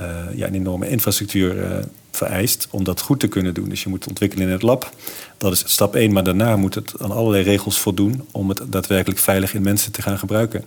[0.00, 1.78] uh, ja, een enorme infrastructuur uh,
[2.16, 3.68] vereist om dat goed te kunnen doen.
[3.68, 4.90] Dus je moet ontwikkelen in het lab.
[5.38, 9.20] Dat is stap 1, maar daarna moet het aan allerlei regels voldoen om het daadwerkelijk
[9.20, 10.64] veilig in mensen te gaan gebruiken.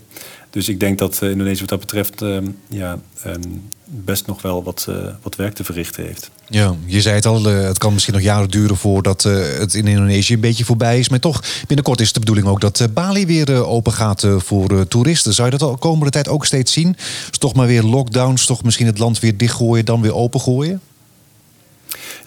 [0.49, 2.19] Dus ik denk dat Indonesië wat dat betreft
[2.67, 6.29] ja, um, best nog wel wat, uh, wat werk te verrichten heeft.
[6.47, 9.88] Ja, je zei het al, uh, het kan misschien nog jaren duren voordat het in
[9.88, 11.09] Indonesië een beetje voorbij is.
[11.09, 15.33] Maar toch, binnenkort is de bedoeling ook dat Bali weer open gaat voor toeristen.
[15.33, 16.95] Zou je dat de komende tijd ook steeds zien?
[17.29, 20.81] Dus toch maar weer lockdowns, toch misschien het land weer dichtgooien, dan weer opengooien?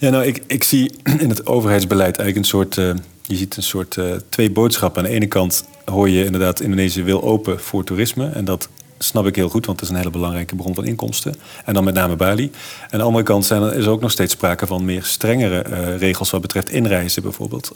[0.02, 2.74] Ja, nou, ik, ik zie in het overheidsbeleid eigenlijk een soort
[3.22, 5.02] je ziet een soort uh, twee boodschappen.
[5.02, 8.28] Aan de ene kant hoor je inderdaad, Indonesië wil open voor toerisme.
[8.28, 11.34] En dat snap ik heel goed, want het is een hele belangrijke bron van inkomsten.
[11.64, 12.44] En dan met name Bali.
[12.44, 15.64] En aan de andere kant zijn er, is ook nog steeds sprake van meer strengere
[15.70, 17.72] uh, regels wat betreft inreizen bijvoorbeeld.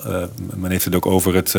[0.54, 1.54] Men heeft het ook over het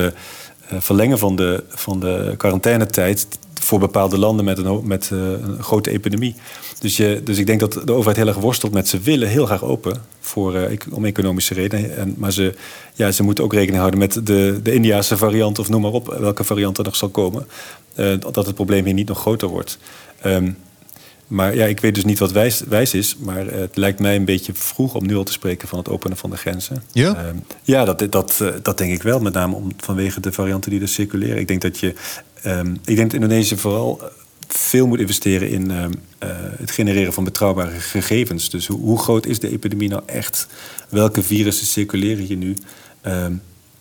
[0.77, 3.27] verlengen van de, van de quarantainetijd
[3.59, 6.35] voor bepaalde landen met een, met, een grote epidemie.
[6.79, 9.63] Dus, dus ik denk dat de overheid heel erg worstelt met ze willen heel graag
[9.63, 11.97] open voor, om economische redenen.
[11.97, 12.53] En, maar ze,
[12.93, 16.15] ja, ze moeten ook rekening houden met de, de Indiase variant of noem maar op
[16.19, 17.47] welke variant er nog zal komen.
[18.19, 19.77] dat het probleem hier niet nog groter wordt.
[20.25, 20.57] Um,
[21.27, 23.15] maar ja, ik weet dus niet wat wijs, wijs is.
[23.17, 26.17] Maar het lijkt mij een beetje vroeg om nu al te spreken van het openen
[26.17, 26.83] van de grenzen.
[26.91, 27.29] Ja, uh,
[27.63, 29.19] ja dat, dat, uh, dat denk ik wel.
[29.19, 31.37] Met name om, vanwege de varianten die er circuleren.
[31.37, 31.93] Ik denk dat je.
[32.45, 34.01] Um, ik denk dat Indonesië vooral
[34.47, 35.85] veel moet investeren in uh,
[36.57, 38.49] het genereren van betrouwbare gegevens.
[38.49, 40.47] Dus hoe, hoe, groot is de epidemie nou echt?
[40.89, 42.55] Welke virussen circuleren hier nu?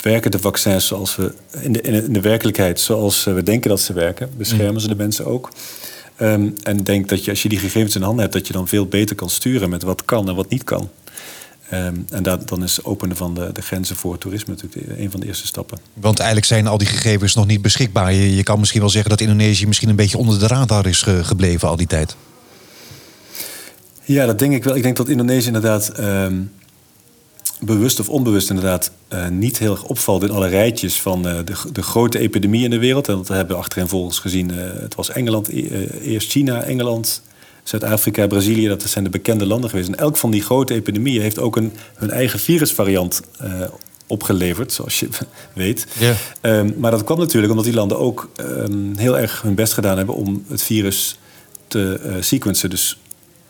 [0.01, 3.93] Werken de vaccins zoals we in de, in de werkelijkheid, zoals we denken dat ze
[3.93, 4.31] werken?
[4.37, 5.51] Beschermen ze de mensen ook?
[6.21, 8.69] Um, en denk dat je, als je die gegevens in handen hebt, dat je dan
[8.69, 10.91] veel beter kan sturen met wat kan en wat niet kan.
[11.73, 15.21] Um, en dat, dan is openen van de, de, grenzen voor toerisme natuurlijk een van
[15.21, 15.79] de eerste stappen.
[15.95, 18.13] Want eigenlijk zijn al die gegevens nog niet beschikbaar.
[18.13, 21.03] Je, je kan misschien wel zeggen dat Indonesië misschien een beetje onder de radar is
[21.03, 22.17] ge, gebleven al die tijd.
[24.05, 24.77] Ja, dat denk ik wel.
[24.77, 26.53] Ik denk dat Indonesië inderdaad um,
[27.61, 31.55] bewust of onbewust inderdaad uh, niet heel erg opvalt in alle rijtjes van uh, de,
[31.73, 33.09] de, grote epidemie in de wereld.
[33.09, 34.51] En dat hebben we achterin volgens gezien.
[34.53, 35.49] Uh, het was Engeland,
[36.03, 37.23] eerst China, Engeland,
[37.63, 38.69] Zuid-Afrika, Brazilië.
[38.69, 39.89] Dat zijn de bekende landen geweest.
[39.89, 43.21] En elk van die grote epidemieën heeft ook een, hun eigen virusvariant
[44.07, 45.09] opgeleverd, zoals je
[45.53, 45.87] weet.
[45.99, 46.17] Yeah.
[46.41, 49.97] Um, maar dat kwam natuurlijk omdat die landen ook um, heel erg hun best gedaan
[49.97, 51.19] hebben om het virus
[51.69, 52.71] te sequencen.
[52.71, 52.99] Dus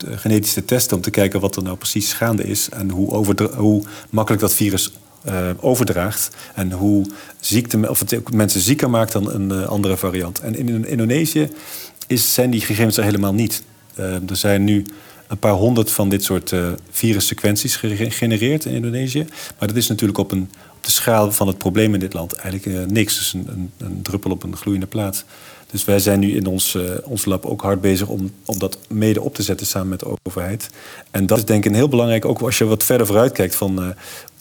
[0.06, 4.42] genetische testen om te kijken wat er nou precies gaande is en hoe, hoe makkelijk
[4.42, 4.92] dat virus
[5.28, 7.06] uh, overdraagt en hoe
[7.40, 10.40] ziekte, of het mensen zieker maakt dan een uh, andere variant.
[10.40, 11.50] En in Indonesië
[12.06, 13.62] is, zijn die gegevens er helemaal niet.
[13.96, 14.84] Er zijn nu
[15.26, 16.54] een paar honderd van dit soort
[16.90, 19.26] virussequenties gegenereerd in Indonesië.
[19.58, 22.90] Maar dat is natuurlijk op, een, de schaal van het probleem in dit land eigenlijk
[22.90, 23.18] niks.
[23.18, 25.24] Dus een, een, een druppel op een gloeiende plaat.
[25.76, 28.78] Dus wij zijn nu in ons, uh, ons lab ook hard bezig om, om dat
[28.88, 30.70] mede op te zetten samen met de overheid.
[31.10, 33.54] En dat is denk ik een heel belangrijk, ook als je wat verder vooruit kijkt
[33.54, 33.88] van uh,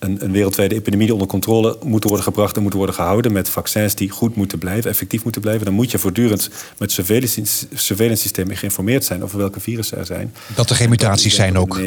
[0.05, 3.49] een, een, wereldwijde epidemie die onder controle moet worden gebracht en moet worden gehouden met
[3.49, 5.65] vaccins die goed moeten blijven, effectief moeten blijven.
[5.65, 10.33] Dan moet je voortdurend met surveillance, surveillance systemen geïnformeerd zijn over welke virussen er zijn.
[10.55, 11.79] Dat er geen mutaties zijn ook.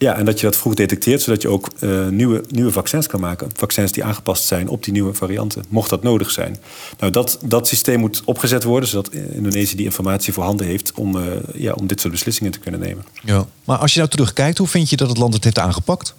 [0.00, 3.20] Ja, en dat je dat vroeg detecteert, zodat je ook uh, nieuwe, nieuwe vaccins kan
[3.20, 3.50] maken.
[3.54, 6.56] Vaccins die aangepast zijn op die nieuwe varianten, mocht dat nodig zijn.
[6.98, 11.22] Nou, dat, dat systeem moet opgezet worden, zodat Indonesië die informatie voorhanden heeft om, uh,
[11.54, 13.04] ja, om dit soort beslissingen te kunnen nemen.
[13.24, 13.46] Ja.
[13.64, 16.14] Maar als je nou terugkijkt, hoe vind je dat het land het heeft aangepakt?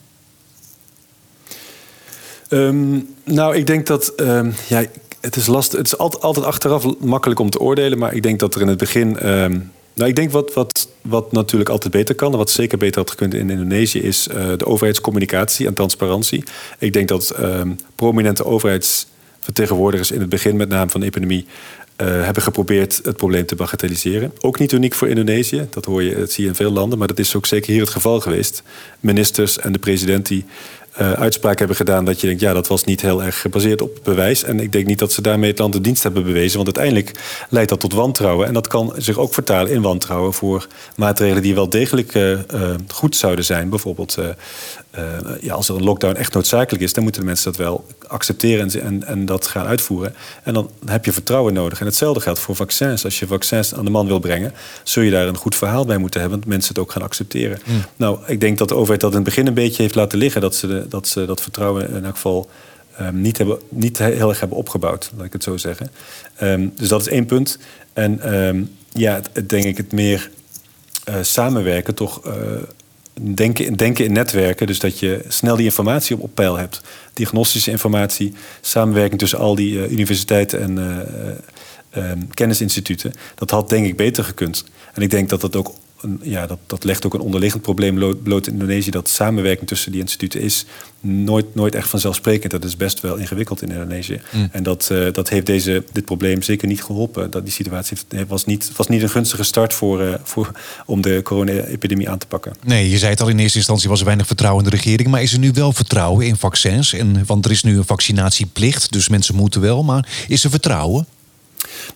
[2.53, 4.13] Um, nou, ik denk dat.
[4.17, 4.83] Um, ja,
[5.19, 5.77] het is lastig.
[5.77, 8.67] Het is altijd, altijd achteraf makkelijk om te oordelen, maar ik denk dat er in
[8.67, 9.29] het begin.
[9.29, 13.01] Um, nou, ik denk wat, wat, wat natuurlijk altijd beter kan, en wat zeker beter
[13.01, 16.43] had gekund in Indonesië, is uh, de overheidscommunicatie en transparantie.
[16.79, 17.35] Ik denk dat
[17.95, 21.45] prominente overheidsvertegenwoordigers in het begin, met name van de epidemie,
[22.01, 24.33] uh, hebben geprobeerd het probleem te bagatelliseren.
[24.39, 27.07] Ook niet uniek voor Indonesië, dat, hoor je, dat zie je in veel landen, maar
[27.07, 28.63] dat is ook zeker hier het geval geweest.
[28.99, 30.45] Ministers en de president die
[30.99, 33.99] uh, uitspraak hebben gedaan dat je denkt, ja, dat was niet heel erg gebaseerd op
[34.03, 34.43] bewijs.
[34.43, 37.19] En ik denk niet dat ze daarmee het land de dienst hebben bewezen, want uiteindelijk
[37.49, 38.47] leidt dat tot wantrouwen.
[38.47, 42.37] En dat kan zich ook vertalen in wantrouwen voor maatregelen die wel degelijk uh, uh,
[42.87, 43.69] goed zouden zijn.
[43.69, 44.17] Bijvoorbeeld,
[45.41, 48.69] ja, als er een lockdown echt noodzakelijk is, dan moeten de mensen dat wel accepteren
[48.69, 50.15] en, en, en dat gaan uitvoeren.
[50.43, 51.79] En dan heb je vertrouwen nodig.
[51.79, 53.03] En hetzelfde geldt voor vaccins.
[53.03, 55.97] Als je vaccins aan de man wil brengen, zul je daar een goed verhaal bij
[55.97, 57.59] moeten hebben, dat mensen het ook gaan accepteren.
[57.65, 57.83] Mm.
[57.95, 60.41] Nou, ik denk dat de overheid dat in het begin een beetje heeft laten liggen,
[60.41, 62.49] dat ze de dat ze dat vertrouwen in elk geval
[63.01, 65.91] um, niet, hebben, niet heel erg hebben opgebouwd, laat ik het zo zeggen.
[66.41, 67.57] Um, dus dat is één punt.
[67.93, 70.29] En um, ja, denk ik het meer
[71.09, 72.33] uh, samenwerken, toch uh,
[73.35, 74.67] denken, denken in netwerken.
[74.67, 76.81] Dus dat je snel die informatie op, peil hebt.
[77.13, 81.39] Diagnostische informatie, samenwerking tussen al die universiteiten en
[82.33, 83.13] kennisinstituten.
[83.35, 84.65] Dat had denk ik beter gekund.
[84.93, 85.73] En ik denk dat dat ook
[86.21, 88.91] ja, dat, dat legt ook een onderliggend probleem bloot in Indonesië.
[88.91, 90.65] Dat samenwerking tussen die instituten is
[91.01, 92.51] nooit, nooit echt vanzelfsprekend.
[92.51, 94.21] Dat is best wel ingewikkeld in Indonesië.
[94.31, 94.49] Mm.
[94.51, 97.31] En dat, uh, dat heeft deze, dit probleem zeker niet geholpen.
[97.31, 100.51] Dat die situatie was niet, was niet een gunstige start voor, uh, voor,
[100.85, 102.53] om de corona-epidemie aan te pakken.
[102.63, 105.09] Nee, je zei het al in eerste instantie was er weinig vertrouwen in de regering.
[105.09, 106.93] Maar is er nu wel vertrouwen in vaccins?
[106.93, 109.83] En, want er is nu een vaccinatieplicht, dus mensen moeten wel.
[109.83, 111.05] Maar is er vertrouwen?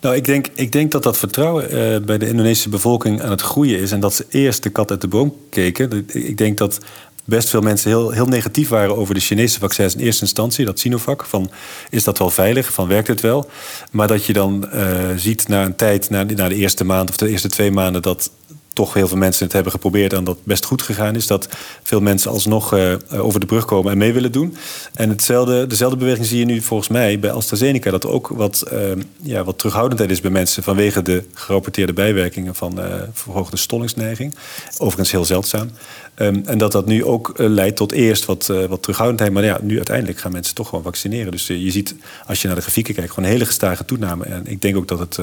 [0.00, 3.40] Nou, ik denk, ik denk dat dat vertrouwen uh, bij de Indonesische bevolking aan het
[3.40, 3.92] groeien is.
[3.92, 6.06] En dat ze eerst de kat uit de boom keken.
[6.12, 6.78] Ik denk dat
[7.24, 10.78] best veel mensen heel, heel negatief waren over de Chinese vaccins in eerste instantie, dat
[10.78, 11.24] Sinovac.
[11.24, 11.50] Van
[11.90, 12.72] is dat wel veilig?
[12.72, 13.50] Van werkt het wel?
[13.90, 14.68] Maar dat je dan
[15.16, 18.30] ziet na een tijd, na, na de eerste maand of de eerste twee maanden, dat
[18.76, 21.26] toch heel veel mensen het hebben geprobeerd en dat best goed gegaan is.
[21.26, 21.48] Dat
[21.82, 24.56] veel mensen alsnog uh, over de brug komen en mee willen doen.
[24.94, 27.90] En hetzelfde, dezelfde beweging zie je nu volgens mij bij AstraZeneca.
[27.90, 28.80] Dat ook wat, uh,
[29.22, 34.34] ja, wat terughoudendheid is bij mensen vanwege de gerapporteerde bijwerkingen van uh, verhoogde stollingsneiging.
[34.78, 35.70] Overigens heel zeldzaam.
[36.16, 39.32] Um, en dat dat nu ook leidt tot eerst wat, wat terughoudendheid.
[39.32, 41.30] Maar ja, nu uiteindelijk gaan mensen toch gewoon vaccineren.
[41.32, 41.94] Dus je ziet,
[42.26, 44.24] als je naar de grafieken kijkt, gewoon een hele gestage toename.
[44.24, 45.18] En ik denk ook dat het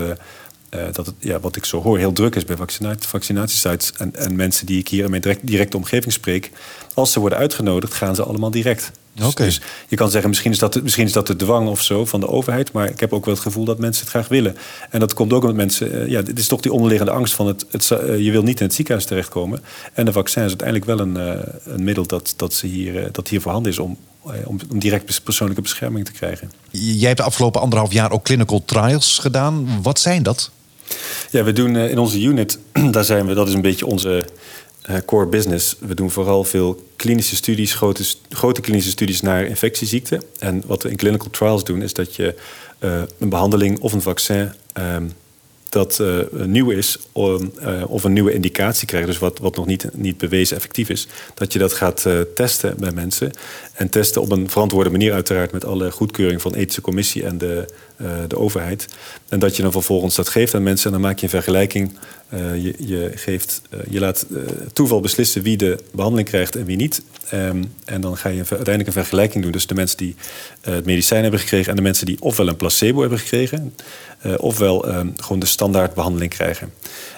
[0.75, 2.57] uh, dat het, ja, wat ik zo hoor, heel druk is bij
[2.99, 3.93] vaccinatiesites.
[3.97, 6.51] En, en mensen die ik hier in mijn direct, directe omgeving spreek,
[6.93, 8.91] als ze worden uitgenodigd, gaan ze allemaal direct.
[9.13, 12.05] Dus, dus, je kan zeggen, misschien is, dat, misschien is dat de dwang of zo
[12.05, 12.71] van de overheid.
[12.71, 14.57] Maar ik heb ook wel het gevoel dat mensen het graag willen.
[14.89, 15.95] En dat komt ook omdat mensen.
[15.95, 17.65] Uh, ja, dit is toch die onderliggende angst van het.
[17.71, 19.63] het uh, je wil niet in het ziekenhuis terechtkomen.
[19.93, 23.27] En de vaccin is uiteindelijk wel een, uh, een middel dat, dat, ze hier, dat
[23.27, 26.51] hier voorhanden is om, om, om direct persoonlijke bescherming te krijgen.
[26.69, 29.81] Jij hebt de afgelopen anderhalf jaar ook clinical trials gedaan.
[29.81, 30.51] Wat zijn dat?
[31.29, 32.59] Ja, we doen eh, in onze unit,
[32.91, 34.25] daar zijn we, dat is een beetje onze
[34.89, 35.75] uh, core business.
[35.79, 40.23] We doen vooral veel klinische studies, grote, grote klinische studies naar infectieziekten.
[40.39, 42.35] En wat we in clinical trials doen, is dat je
[42.79, 45.13] uh, een behandeling of een vaccin um,
[45.73, 47.41] dat uh, nieuw is uh,
[47.87, 51.53] of een nieuwe indicatie krijgt, dus wat, wat nog niet, niet bewezen effectief is, dat
[51.53, 53.31] je dat gaat uh, testen bij mensen.
[53.73, 57.37] En testen op een verantwoorde manier, uiteraard met alle goedkeuring van de ethische commissie en
[57.37, 57.65] de,
[58.27, 58.87] de overheid.
[59.29, 61.97] En dat je dan vervolgens dat geeft aan mensen en dan maak je een vergelijking.
[62.31, 64.25] je, je, geeft, je laat
[64.73, 67.01] toeval beslissen wie de behandeling krijgt en wie niet.
[67.33, 69.51] Um, en dan ga je uiteindelijk een vergelijking doen.
[69.51, 70.15] Dus de mensen die
[70.61, 73.73] het medicijn hebben gekregen en de mensen die ofwel een placebo hebben gekregen.
[74.37, 76.73] Ofwel uh, gewoon de standaardbehandeling krijgen.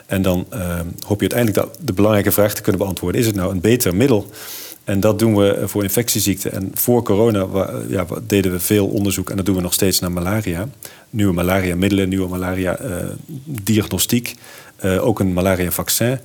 [0.05, 3.36] En dan uh, hoop je uiteindelijk de, de belangrijke vraag te kunnen beantwoorden: is het
[3.36, 4.29] nou een beter middel?
[4.84, 6.51] En dat doen we voor infectieziekten.
[6.51, 7.47] En voor corona
[7.88, 10.67] ja, deden we veel onderzoek en dat doen we nog steeds naar malaria.
[11.15, 14.36] Nieuwe malaria-middelen, nieuwe malaria-diagnostiek.
[14.86, 16.19] Uh, ook een malaria-vaccin.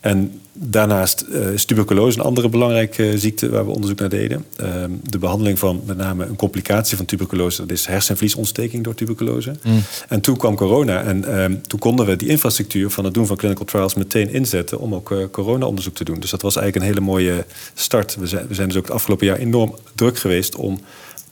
[0.00, 4.44] En daarnaast uh, is tuberculose een andere belangrijke ziekte waar we onderzoek naar deden.
[4.60, 9.54] Uh, de behandeling van met name een complicatie van tuberculose, dat is hersenvliesontsteking door tuberculose.
[9.62, 9.82] Mm.
[10.08, 13.36] En toen kwam corona en ehm, toen konden we die infrastructuur van het doen van
[13.36, 16.20] clinical trials meteen inzetten om ook corona-onderzoek te doen.
[16.20, 18.16] Dus dat was eigenlijk een hele mooie start.
[18.16, 20.80] We zijn, we zijn dus ook het afgelopen jaar enorm druk geweest om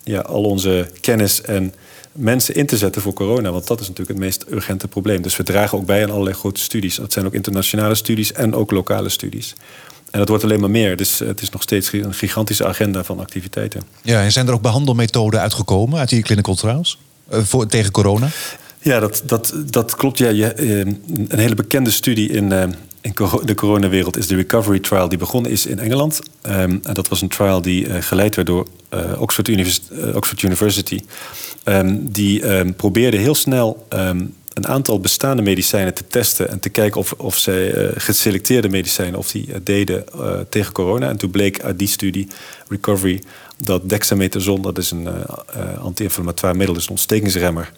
[0.05, 1.75] ja, al onze kennis en
[2.13, 3.51] mensen in te zetten voor corona.
[3.51, 5.23] Want dat is natuurlijk het meest urgente probleem.
[5.23, 6.95] Dus we dragen ook bij aan allerlei grote studies.
[6.95, 9.55] Dat zijn ook internationale studies en ook lokale studies.
[10.11, 10.97] En dat wordt alleen maar meer.
[10.97, 13.83] Dus het is nog steeds een gigantische agenda van activiteiten.
[14.03, 16.99] Ja, en zijn er ook behandelmethoden uitgekomen uit die clinical trials?
[17.33, 18.29] Uh, voor, tegen corona?
[18.79, 20.19] Ja, dat, dat, dat klopt.
[20.19, 20.79] Ja, je, eh,
[21.29, 22.53] een hele bekende studie in,
[23.01, 26.21] in de coronawereld is de Recovery Trial, die begonnen is in Engeland.
[26.43, 28.67] Um, en dat was een trial die uh, geleid werd door
[29.19, 29.81] Oxford, Univers
[30.15, 31.01] Oxford University.
[31.65, 37.01] Um, die um, probeerde heel snel een aantal bestaande medicijnen te testen en te kijken
[37.01, 40.05] of, of zij geselecteerde medicijnen of die deden
[40.49, 41.09] tegen corona.
[41.09, 42.29] En toen bleek uit die studie
[42.69, 43.23] Recovery
[43.57, 45.09] dat dexamethason, dat is een
[45.81, 47.73] anti-inflammatoire middel, dus een ontstekingsremmer,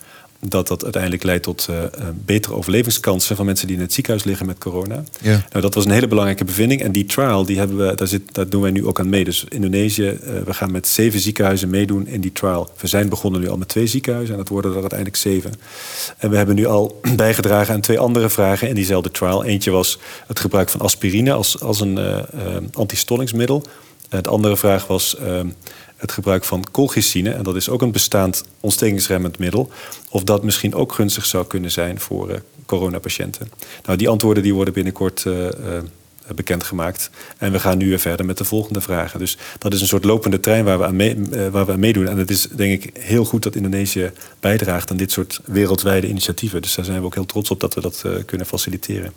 [0.48, 1.76] dat dat uiteindelijk leidt tot uh,
[2.24, 5.04] betere overlevingskansen van mensen die in het ziekenhuis liggen met corona.
[5.20, 5.44] Ja.
[5.50, 6.82] Nou, dat was een hele belangrijke bevinding.
[6.82, 9.24] En die trial, die hebben we, daar, zit, daar doen wij nu ook aan mee.
[9.24, 12.70] Dus Indonesië, uh, we gaan met zeven ziekenhuizen meedoen in die trial.
[12.80, 15.52] We zijn begonnen nu al met twee ziekenhuizen en dat worden er uiteindelijk zeven.
[16.18, 19.44] En we hebben nu al bijgedragen aan twee andere vragen in diezelfde trial.
[19.44, 22.18] Eentje was het gebruik van aspirine als, als een uh,
[22.72, 23.64] antistollingsmiddel.
[24.08, 25.48] De andere vraag was ehm,
[26.02, 29.70] het gebruik van colchicine, en dat is ook een bestaand ontstekingsremmend middel,
[30.08, 32.36] of dat misschien ook gunstig zou kunnen zijn voor uh,
[32.66, 33.48] coronapatiënten.
[33.84, 35.48] Nou, die antwoorden die worden binnenkort uh, uh,
[36.34, 37.10] bekendgemaakt.
[37.38, 39.18] En we gaan nu weer verder met de volgende vragen.
[39.18, 41.16] Dus dat is een soort lopende trein waar we aan, mee,
[41.50, 42.08] waar we aan meedoen.
[42.08, 46.62] En het is denk ik heel goed dat Indonesië bijdraagt aan dit soort wereldwijde initiatieven.
[46.62, 49.12] Dus daar zijn we ook heel trots op dat we dat kunnen faciliteren.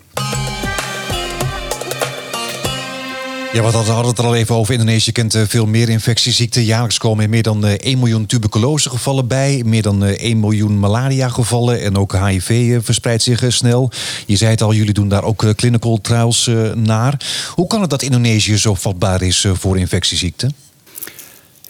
[3.56, 4.72] Ja, we hadden het er al even over.
[4.72, 6.64] Indonesië kent eh, veel meer infectieziekten.
[6.64, 9.62] Jaarlijks komen er meer dan 1 eh, miljoen tuberculosegevallen bij.
[9.64, 11.80] Meer dan 1 eh, miljoen malaria-gevallen.
[11.80, 13.90] En ook HIV verspreidt zich snel.
[14.26, 17.20] Je zei het al, jullie doen daar ook clinical trials naar.
[17.54, 20.54] Hoe kan het dat Indonesië zo vatbaar is voor infectieziekten?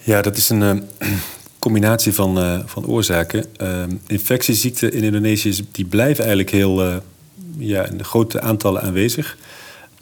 [0.03, 0.89] Ja, dat is een
[1.59, 3.45] combinatie van, van oorzaken.
[4.07, 7.03] infectieziekten in Indonesië die blijven eigenlijk heel
[7.59, 9.37] ja, in grote aantallen aanwezig.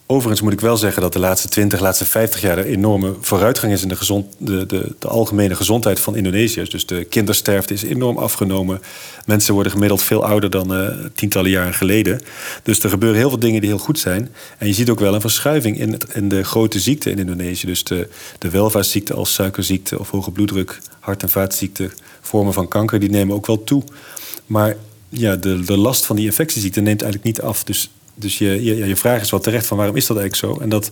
[0.06, 3.72] Overigens moet ik wel zeggen dat de laatste 20, laatste 50 jaar er enorme vooruitgang
[3.72, 6.70] is in de, gezond, de, de, de algemene gezondheid van Indonesiërs.
[6.70, 8.80] Dus de kindersterfte is enorm afgenomen.
[9.26, 12.20] Mensen worden gemiddeld veel ouder dan uh, tientallen jaren geleden.
[12.62, 14.34] Dus er gebeuren heel veel dingen die heel goed zijn.
[14.58, 17.66] En je ziet ook wel een verschuiving in, in de grote ziekten in Indonesië.
[17.66, 23.00] Dus de, de welvaartsziekten als suikerziekte of hoge bloeddruk, hart- en vaatziekten, vormen van kanker,
[23.00, 23.82] die nemen ook wel toe.
[24.46, 24.76] Maar
[25.08, 27.64] ja, de, de last van die infectieziekte neemt eigenlijk niet af.
[27.64, 30.62] Dus dus je, je, je vraag is wel terecht van waarom is dat eigenlijk zo?
[30.62, 30.90] En dat,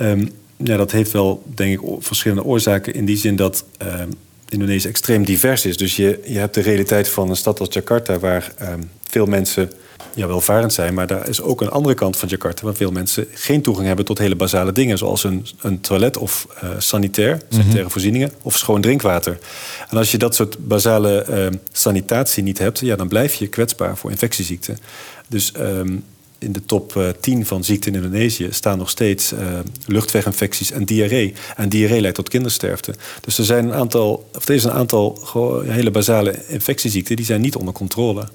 [0.00, 2.94] um, ja, dat heeft wel, denk ik, verschillende oorzaken.
[2.94, 4.10] In die zin dat um,
[4.48, 5.76] Indonesië extreem divers is.
[5.76, 8.18] Dus je, je hebt de realiteit van een stad als Jakarta...
[8.18, 9.72] waar um, veel mensen
[10.14, 10.94] ja, welvarend zijn.
[10.94, 12.64] Maar daar is ook een andere kant van Jakarta...
[12.64, 14.98] waar veel mensen geen toegang hebben tot hele basale dingen...
[14.98, 17.54] zoals een, een toilet of uh, sanitair, mhm.
[17.54, 18.32] sanitaire mm voorzieningen...
[18.42, 19.38] of schoon drinkwater.
[19.90, 22.78] En als je dat soort basale uh, sanitatie niet hebt...
[22.78, 24.78] Ja, dan blijf je kwetsbaar voor infectieziekten.
[25.28, 25.52] Dus...
[25.58, 26.04] Um,
[26.40, 29.38] in de top 10 eh, van ziekten in Indonesië staan nog steeds uh,
[29.86, 31.34] luchtweginfecties en diarree.
[31.56, 32.94] En diarree leidt tot kindersterfte.
[33.20, 35.20] Dus er zijn een aantal, of er is een aantal
[35.66, 38.28] hele basale infectieziekten die zijn niet onder controle.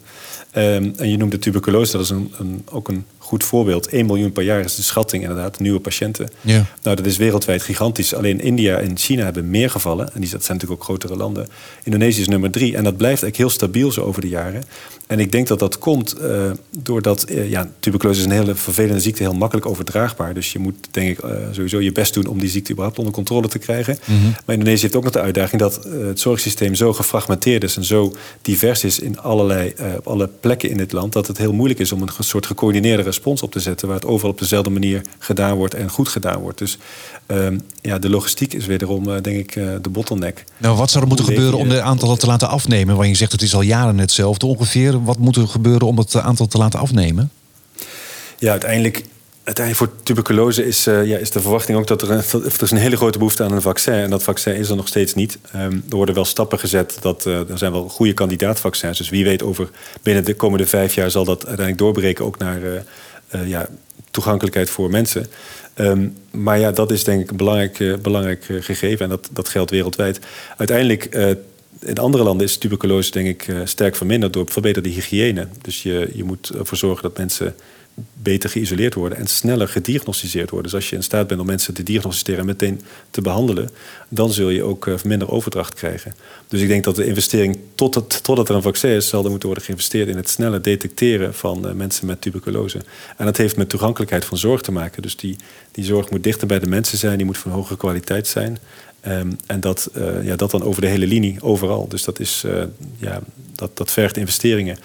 [0.58, 3.88] Um, en je noemde tuberculose, dat is een, ook een goed voorbeeld.
[3.88, 6.30] 1 miljoen per jaar is de schatting inderdaad, nieuwe patiënten.
[6.42, 6.66] Ja.
[6.84, 8.14] Nou, dat is wereldwijd gigantisch.
[8.14, 10.14] Alleen India en China hebben meer gevallen.
[10.14, 11.48] En die, dat zijn natuurlijk ook grotere landen.
[11.84, 12.76] Indonesië is nummer drie.
[12.76, 14.64] En dat blijft eigenlijk heel stabiel zo over de jaren.
[15.08, 17.30] En ik denk dat dat komt uh, doordat...
[17.30, 20.34] Uh, ja, tuberculose is een hele vervelende ziekte, heel makkelijk overdraagbaar.
[20.34, 23.14] Dus je moet denk ik uh, sowieso je best doen om die ziekte überhaupt onder
[23.14, 23.98] controle te krijgen.
[24.06, 24.36] Mm -hmm.
[24.46, 27.78] Maar Indonesië heeft ook nog de uitdaging dat het zorgsysteem zo gefragmenteerd is...
[27.78, 31.14] en zo divers is in allerlei, op alle plekken in dit land...
[31.14, 33.88] dat het heel moeilijk is om een soort gecoördineerde respons op te zetten...
[33.88, 36.58] waar het overal op dezelfde manier gedaan wordt en goed gedaan wordt.
[36.58, 36.78] Dus
[37.28, 40.44] um, ja, de logistiek is wederom, uh, denk ik, uh, de bottleneck.
[40.58, 42.96] Nou, wat zou er moeten gebeuren om de aantallen te laten afnemen?
[42.96, 45.04] Want je zegt het is al jaren hetzelfde ongeveer.
[45.04, 47.32] Wat moet er gebeuren om het aantal te laten afnemen?
[48.40, 49.04] Ja, uiteindelijk
[49.46, 52.78] uiteindelijk voor tuberculose is, uh, ja, is de verwachting ook dat er, een, is een
[52.78, 53.94] hele grote behoefte aan een vaccin.
[53.94, 55.38] En dat vaccin is er nog steeds niet.
[55.56, 56.98] Um, er worden wel stappen gezet.
[57.02, 58.98] Dat, uh, er zijn wel goede kandidaatvaccins.
[58.98, 59.70] Dus wie weet over
[60.02, 63.68] binnen de komende vijf jaar zal dat uiteindelijk doorbreken ook naar uh, ja,
[64.12, 65.28] toegankelijkheid voor mensen.
[65.76, 69.04] Um, maar ja, dat is denk ik een belangrijk, belangrijk gegeven.
[69.04, 70.20] En dat, dat geldt wereldwijd.
[70.58, 71.06] Uiteindelijk
[71.80, 75.48] in andere landen is tuberculose denk ik sterk verminderd door verbeterde hygiëne.
[75.62, 77.56] Dus je, je moet ervoor zorgen dat mensen
[78.14, 80.72] beter geïsoleerd worden en sneller gediagnosticeerd worden.
[80.72, 83.70] Dus als je in staat bent om mensen te diagnosticeren en meteen te behandelen,
[84.10, 86.16] dan zul je ook uh, minder overdracht krijgen.
[86.48, 89.30] Dus ik denk dat de investering tot het, totdat er een vaccin is, zal er
[89.30, 92.82] moeten worden geïnvesteerd in het snelle detecteren van uh, mensen met tuberculose.
[93.18, 95.02] En dat heeft met toegankelijkheid van zorg te maken.
[95.02, 95.36] Dus die,
[95.72, 98.58] die zorg moet dichter bij de mensen zijn, die moet van hogere kwaliteit zijn.
[99.08, 101.88] Um, en dat, uh, ja, dat dan over de hele linie, overal.
[101.88, 102.44] Dus dat, is,
[102.98, 103.22] ja,
[103.56, 104.78] dat, dat vergt investeringen.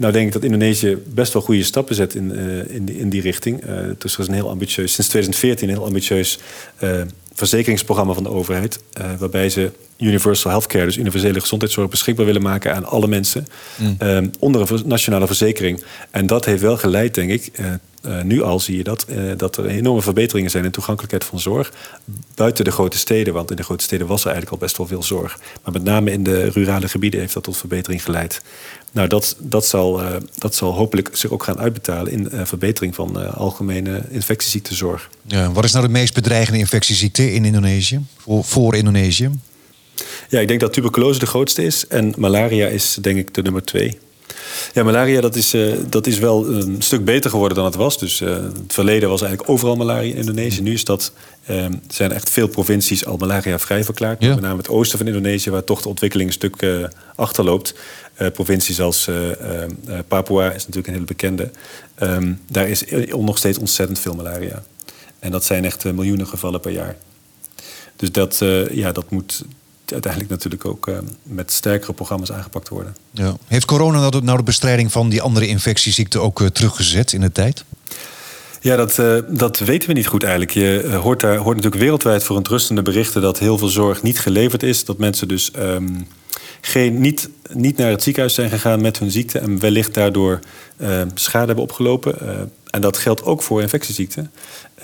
[0.00, 3.08] Nou denk ik dat Indonesië best wel goede stappen zet in, uh, in, die, in
[3.08, 3.66] die richting.
[3.66, 6.38] Uh, dus er is een heel ambitieus, sinds 2014 een heel ambitieus
[6.82, 7.00] uh,
[7.34, 8.80] verzekeringsprogramma van de overheid.
[9.18, 13.46] waarbij ze universal healthcare, dus universele gezondheidszorg, beschikbaar willen maken aan alle mensen.
[13.76, 14.30] Mm.
[14.38, 15.82] onder een nationale verzekering.
[16.10, 17.50] En dat heeft wel geleid, denk ik,
[18.06, 21.40] uh, nu al zie je dat, uh, dat er enorme verbeteringen zijn in toegankelijkheid van
[21.40, 21.72] zorg.
[22.34, 24.86] Buiten de grote steden, want in de grote steden was er eigenlijk al best wel
[24.86, 25.38] veel zorg.
[25.64, 28.42] Maar met name in de rurale gebieden heeft dat tot verbetering geleid.
[28.92, 30.08] Nou, dat, dat, zal, uh,
[30.38, 35.10] dat zal hopelijk zich ook gaan uitbetalen in verbetering van algemene infectieziektezorg.
[35.26, 38.00] Ja, wat is nou de meest bedreigende infectieziekte in Indonesië?
[38.16, 39.30] Voor, voor Indonesië?
[40.28, 41.86] Ja, ik denk dat tuberculose de grootste is.
[41.86, 43.98] En malaria is denk ik de nummer twee.
[44.72, 47.98] Ja, malaria dat is, uh, dat is wel een stuk beter geworden dan het was.
[47.98, 50.60] Dus uh, het verleden was eigenlijk overal malaria in Indonesië.
[50.60, 51.12] Nu is dat,
[51.50, 54.22] uh, zijn echt veel provincies al malaria vrij verklaard.
[54.22, 54.28] Ja.
[54.28, 57.74] Met name het oosten van Indonesië, waar toch de ontwikkeling een stuk achterloopt.
[58.32, 59.08] provincies als
[60.08, 61.50] Papua is natuurlijk een hele bekende.
[62.02, 64.62] Um, daar is nog steeds ontzettend veel malaria.
[65.18, 66.96] En dat zijn echt miljoenen gevallen per jaar.
[67.96, 69.44] Dus dat, ja, dat moet
[69.92, 72.96] uiteindelijk natuurlijk ook uh, met sterkere programma's aangepakt worden.
[73.10, 73.36] Ja.
[73.46, 77.20] Heeft corona nou de, nou de bestrijding van die andere infectieziekten ook uh, teruggezet in
[77.20, 77.64] de tijd?
[78.60, 80.52] Ja, dat, uh, dat weten we niet goed eigenlijk.
[80.52, 84.62] Je hoort, daar, hoort natuurlijk wereldwijd voor ontrustende berichten dat heel veel zorg niet geleverd
[84.62, 84.84] is.
[84.84, 86.06] Dat mensen dus um,
[86.60, 90.38] geen, niet, niet naar het ziekenhuis zijn gegaan met hun ziekte en wellicht daardoor
[91.14, 92.18] schade hebben opgelopen.
[92.70, 94.30] en dat geldt ook voor infectieziekten.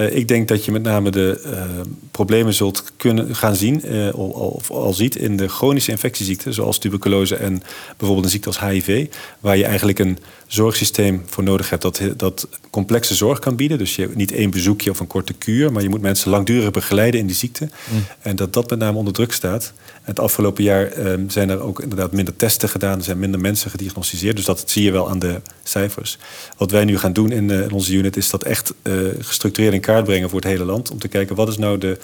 [0.00, 1.62] Uh, ik denk dat je met name de uh,
[2.11, 6.78] problemen zult kunnen gaan zien, uh, al, of al ziet, in de chronische infectieziekten, zoals
[6.78, 7.62] tuberculose en
[7.96, 9.06] bijvoorbeeld een ziekte als HIV,
[9.40, 13.78] waar je eigenlijk een zorgsysteem voor nodig hebt dat, dat complexe zorg kan bieden.
[13.78, 16.70] Dus je hebt niet één bezoekje of een korte kuur, maar je moet mensen langdurig
[16.70, 17.68] begeleiden in die ziekte.
[17.88, 18.04] Mm.
[18.20, 19.72] En dat dat met name onder druk staat.
[20.03, 23.70] Het afgelopen jaar ehm, zijn er ook inderdaad minder testen gedaan, er zijn minder mensen
[23.70, 26.18] gediagnosticeerd, dus dat zie je wel aan de cijfers.
[26.57, 28.74] Wat wij nu gaan doen in, in onze unit is dat echt
[29.18, 30.91] gestructureerd in kaart brengen voor het hele land.
[30.91, 31.99] Om te kijken wat is nou de,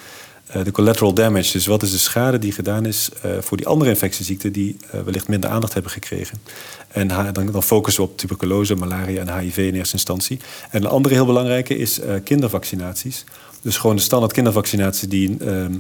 [0.65, 1.53] de collateral damage.
[1.53, 3.09] Dus wat is de schade die gedaan is
[3.41, 6.39] voor die andere infectieziekten die wellicht minder aandacht hebben gekregen.
[6.89, 10.41] En dan, dan focussen we op tuberculose, malaria en HIV in eerste instantie.
[10.71, 13.25] En een andere heel belangrijke is kindervaccinaties.
[13.63, 15.73] Dus gewoon de standaard kindervaccinatie die ehm,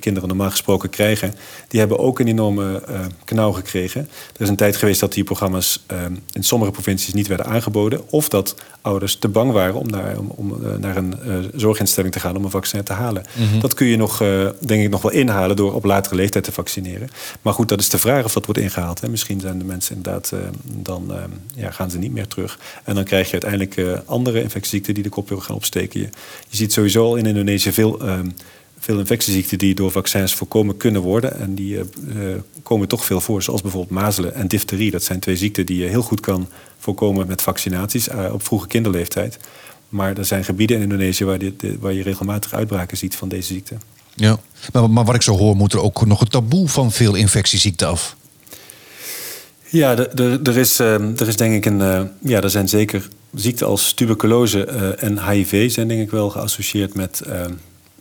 [0.00, 1.34] kinderen normaal gesproken krijgen,
[1.68, 4.00] die hebben ook een enorme uh, knauw gekregen.
[4.36, 8.10] Er is een tijd geweest dat die programma's ehm, in sommige provincies niet werden aangeboden,
[8.10, 11.14] of dat ouders te bang waren om naar, om, om eh, naar een
[11.54, 13.24] zorginstelling te gaan om een vaccin te halen.
[13.32, 13.60] Mhm.
[13.60, 14.18] Dat kun je nog,
[14.60, 17.08] denk ik, nog wel inhalen door op latere leeftijd te vaccineren.
[17.42, 19.00] Maar goed, dat is de vraag of dat wordt ingehaald.
[19.00, 19.08] Hè.
[19.08, 20.32] Misschien zijn de mensen inderdaad,
[20.64, 21.12] dan
[21.54, 22.58] ja, gaan ze niet meer terug.
[22.84, 26.00] En dan krijg je uiteindelijk andere infectieziekten die de kop gaan opsteken.
[26.00, 26.08] Je,
[26.48, 28.34] je ziet sowieso al in Indonesië veel, um,
[28.78, 31.40] veel infectieziekten die door vaccins voorkomen kunnen worden.
[31.40, 31.82] En die uh,
[32.62, 34.90] komen toch veel voor, zoals bijvoorbeeld mazelen en difterie.
[34.90, 36.48] Dat zijn twee ziekten die je heel goed kan
[36.78, 39.38] voorkomen met vaccinaties uh, op vroege kinderleeftijd.
[39.88, 43.52] Maar er zijn gebieden in Indonesië waar, dit, waar je regelmatig uitbraken ziet van deze
[43.52, 43.74] ziekte.
[44.14, 44.38] Ja,
[44.72, 47.88] maar, maar wat ik zo hoor, moet er ook nog een taboe van veel infectieziekten
[47.88, 48.16] af.
[49.68, 52.10] Ja, er is, ehm, er is denk ik een.
[52.20, 56.94] ja, er zijn zeker ziekten als tuberculose uh, en HIV zijn denk ik wel geassocieerd
[56.94, 57.44] met uh,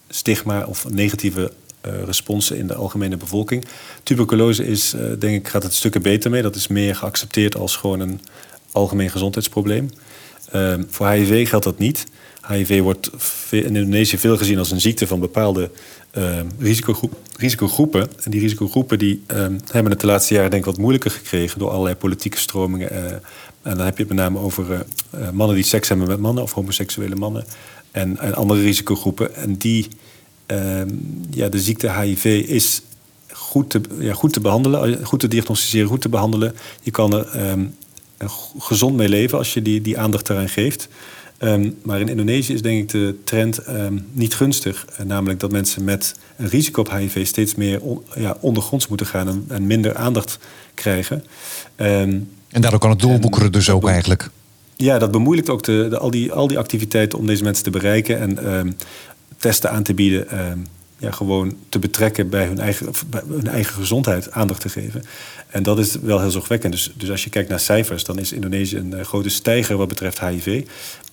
[0.10, 1.52] stigma of negatieve
[1.88, 3.66] uh, responsen in de algemene bevolking.
[4.04, 6.42] Tuberculose is, denk ik, gaat het stukken beter mee.
[6.42, 8.22] Dat is meer geaccepteerd als gewoon een
[8.72, 9.90] algemeen gezondheidsprobleem.
[10.54, 12.06] Ehm, voor HIV geldt dat niet.
[12.48, 13.10] HIV wordt
[13.52, 15.72] in Indonesië veel gezien als een ziekte van bepaalde
[16.12, 18.08] ehm, risicogroep, risicogroepen.
[18.24, 19.24] En die risicogroepen die,
[19.72, 22.92] hebben het de laatste jaren denk ik wat moeilijker gekregen door allerlei politieke stromingen,
[23.62, 24.86] en dan heb je het met name over
[25.16, 27.46] uh, mannen die seks hebben met mannen of homoseksuele mannen.
[27.92, 29.36] En, andere risicogroepen.
[29.36, 29.88] En die,
[31.30, 32.82] ja, de ziekte HIV is
[33.32, 36.56] goed te, ja, goed te behandelen, goed te diagnosticeren, goed te behandelen.
[36.82, 37.58] Je kan er
[38.58, 40.88] gezond mee leven als je die, die aandacht eraan geeft.
[41.40, 44.86] Um, maar in Indonesië is denk ik de trend um, niet gunstig.
[45.00, 49.06] Uh, namelijk dat mensen met een risico op HIV steeds meer on, ja, ondergronds moeten
[49.06, 50.40] gaan en, en minder aandacht
[50.74, 51.24] krijgen.
[51.78, 54.30] Um, en daardoor kan het doorboekeren dus ook eigenlijk.
[54.76, 57.70] Ja, dat bemoeilijkt ook de, de, al, die, al die activiteiten om deze mensen te
[57.70, 58.78] bereiken en
[59.38, 60.28] testen aan te bieden.
[61.04, 65.04] Ja, gewoon te betrekken bij hun, eigen, bij hun eigen gezondheid aandacht te geven.
[65.50, 66.74] En dat is wel heel zorgwekkend.
[66.74, 69.88] Dus, dus als je kijkt naar cijfers, dan is Indonesië een uh, grote stijger wat
[69.88, 70.64] betreft HIV.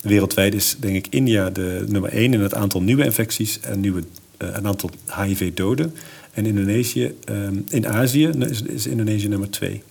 [0.00, 4.00] Wereldwijd is denk ik India de nummer één in het aantal nieuwe infecties en nieuwe,
[4.38, 5.94] uh, een aantal HIV-doden.
[6.32, 9.82] En Indonesië, um, in Azië is, is Indonesië nummer twee.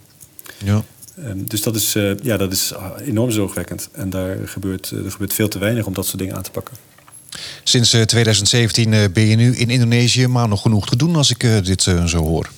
[0.63, 0.83] Ja.
[1.25, 2.73] Um, dus dat is, uh, ja, dat is
[3.05, 3.89] enorm zorgwekkend.
[3.91, 6.88] En daar gebeurt, er gebeurt veel te weinig om dat soort dingen aan te pakken.
[7.63, 11.43] Sinds 2017 uh, ben je nu in Indonesië, maar nog genoeg te doen als ik
[11.43, 12.49] uh, dit zo hoor.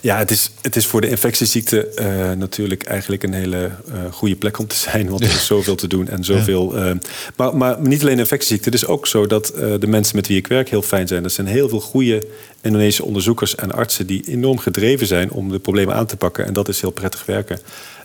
[0.00, 4.36] Ja, het is, het is voor de infectieziekte uh, natuurlijk eigenlijk een hele uh, goede
[4.36, 5.08] plek om te zijn.
[5.08, 6.78] Want er is zoveel te doen en zoveel.
[6.78, 6.90] Ja.
[6.90, 6.98] Uh,
[7.36, 8.64] maar, maar niet alleen infectieziekte.
[8.64, 9.46] Het is ook zo dat
[9.80, 11.24] de mensen met wie ik werk heel fijn zijn.
[11.24, 12.26] Er zijn heel veel goede
[12.60, 16.46] Indonesische onderzoekers en artsen die enorm gedreven zijn om de problemen aan te pakken.
[16.46, 17.60] En dat is heel prettig werken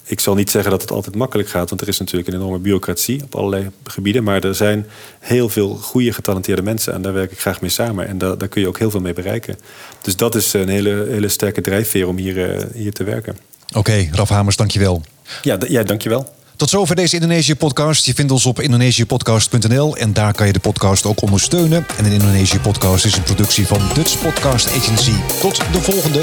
[0.07, 2.59] ik zal niet zeggen dat het altijd makkelijk gaat, want er is natuurlijk een enorme
[2.59, 4.23] bureaucratie op allerlei gebieden.
[4.23, 4.87] Maar er zijn
[5.19, 8.07] heel veel goede, getalenteerde mensen en daar werk ik graag mee samen.
[8.07, 9.57] En daar, daar kun je ook heel veel mee bereiken.
[10.01, 13.37] Dus dat is een hele, hele sterke drijfveer om hier, uh, hier te werken.
[13.67, 15.01] Oké, okay, Raf Hamers, dankjewel.
[15.41, 16.35] Ja, ja, dankjewel.
[16.55, 18.05] Tot zover deze Indonesië-podcast.
[18.05, 21.85] Je vindt ons op indonesiëpodcast.nl en daar kan je de podcast ook ondersteunen.
[21.97, 25.13] En een Indonesië-podcast is een productie van Dutch Podcast Agency.
[25.39, 26.21] Tot de volgende.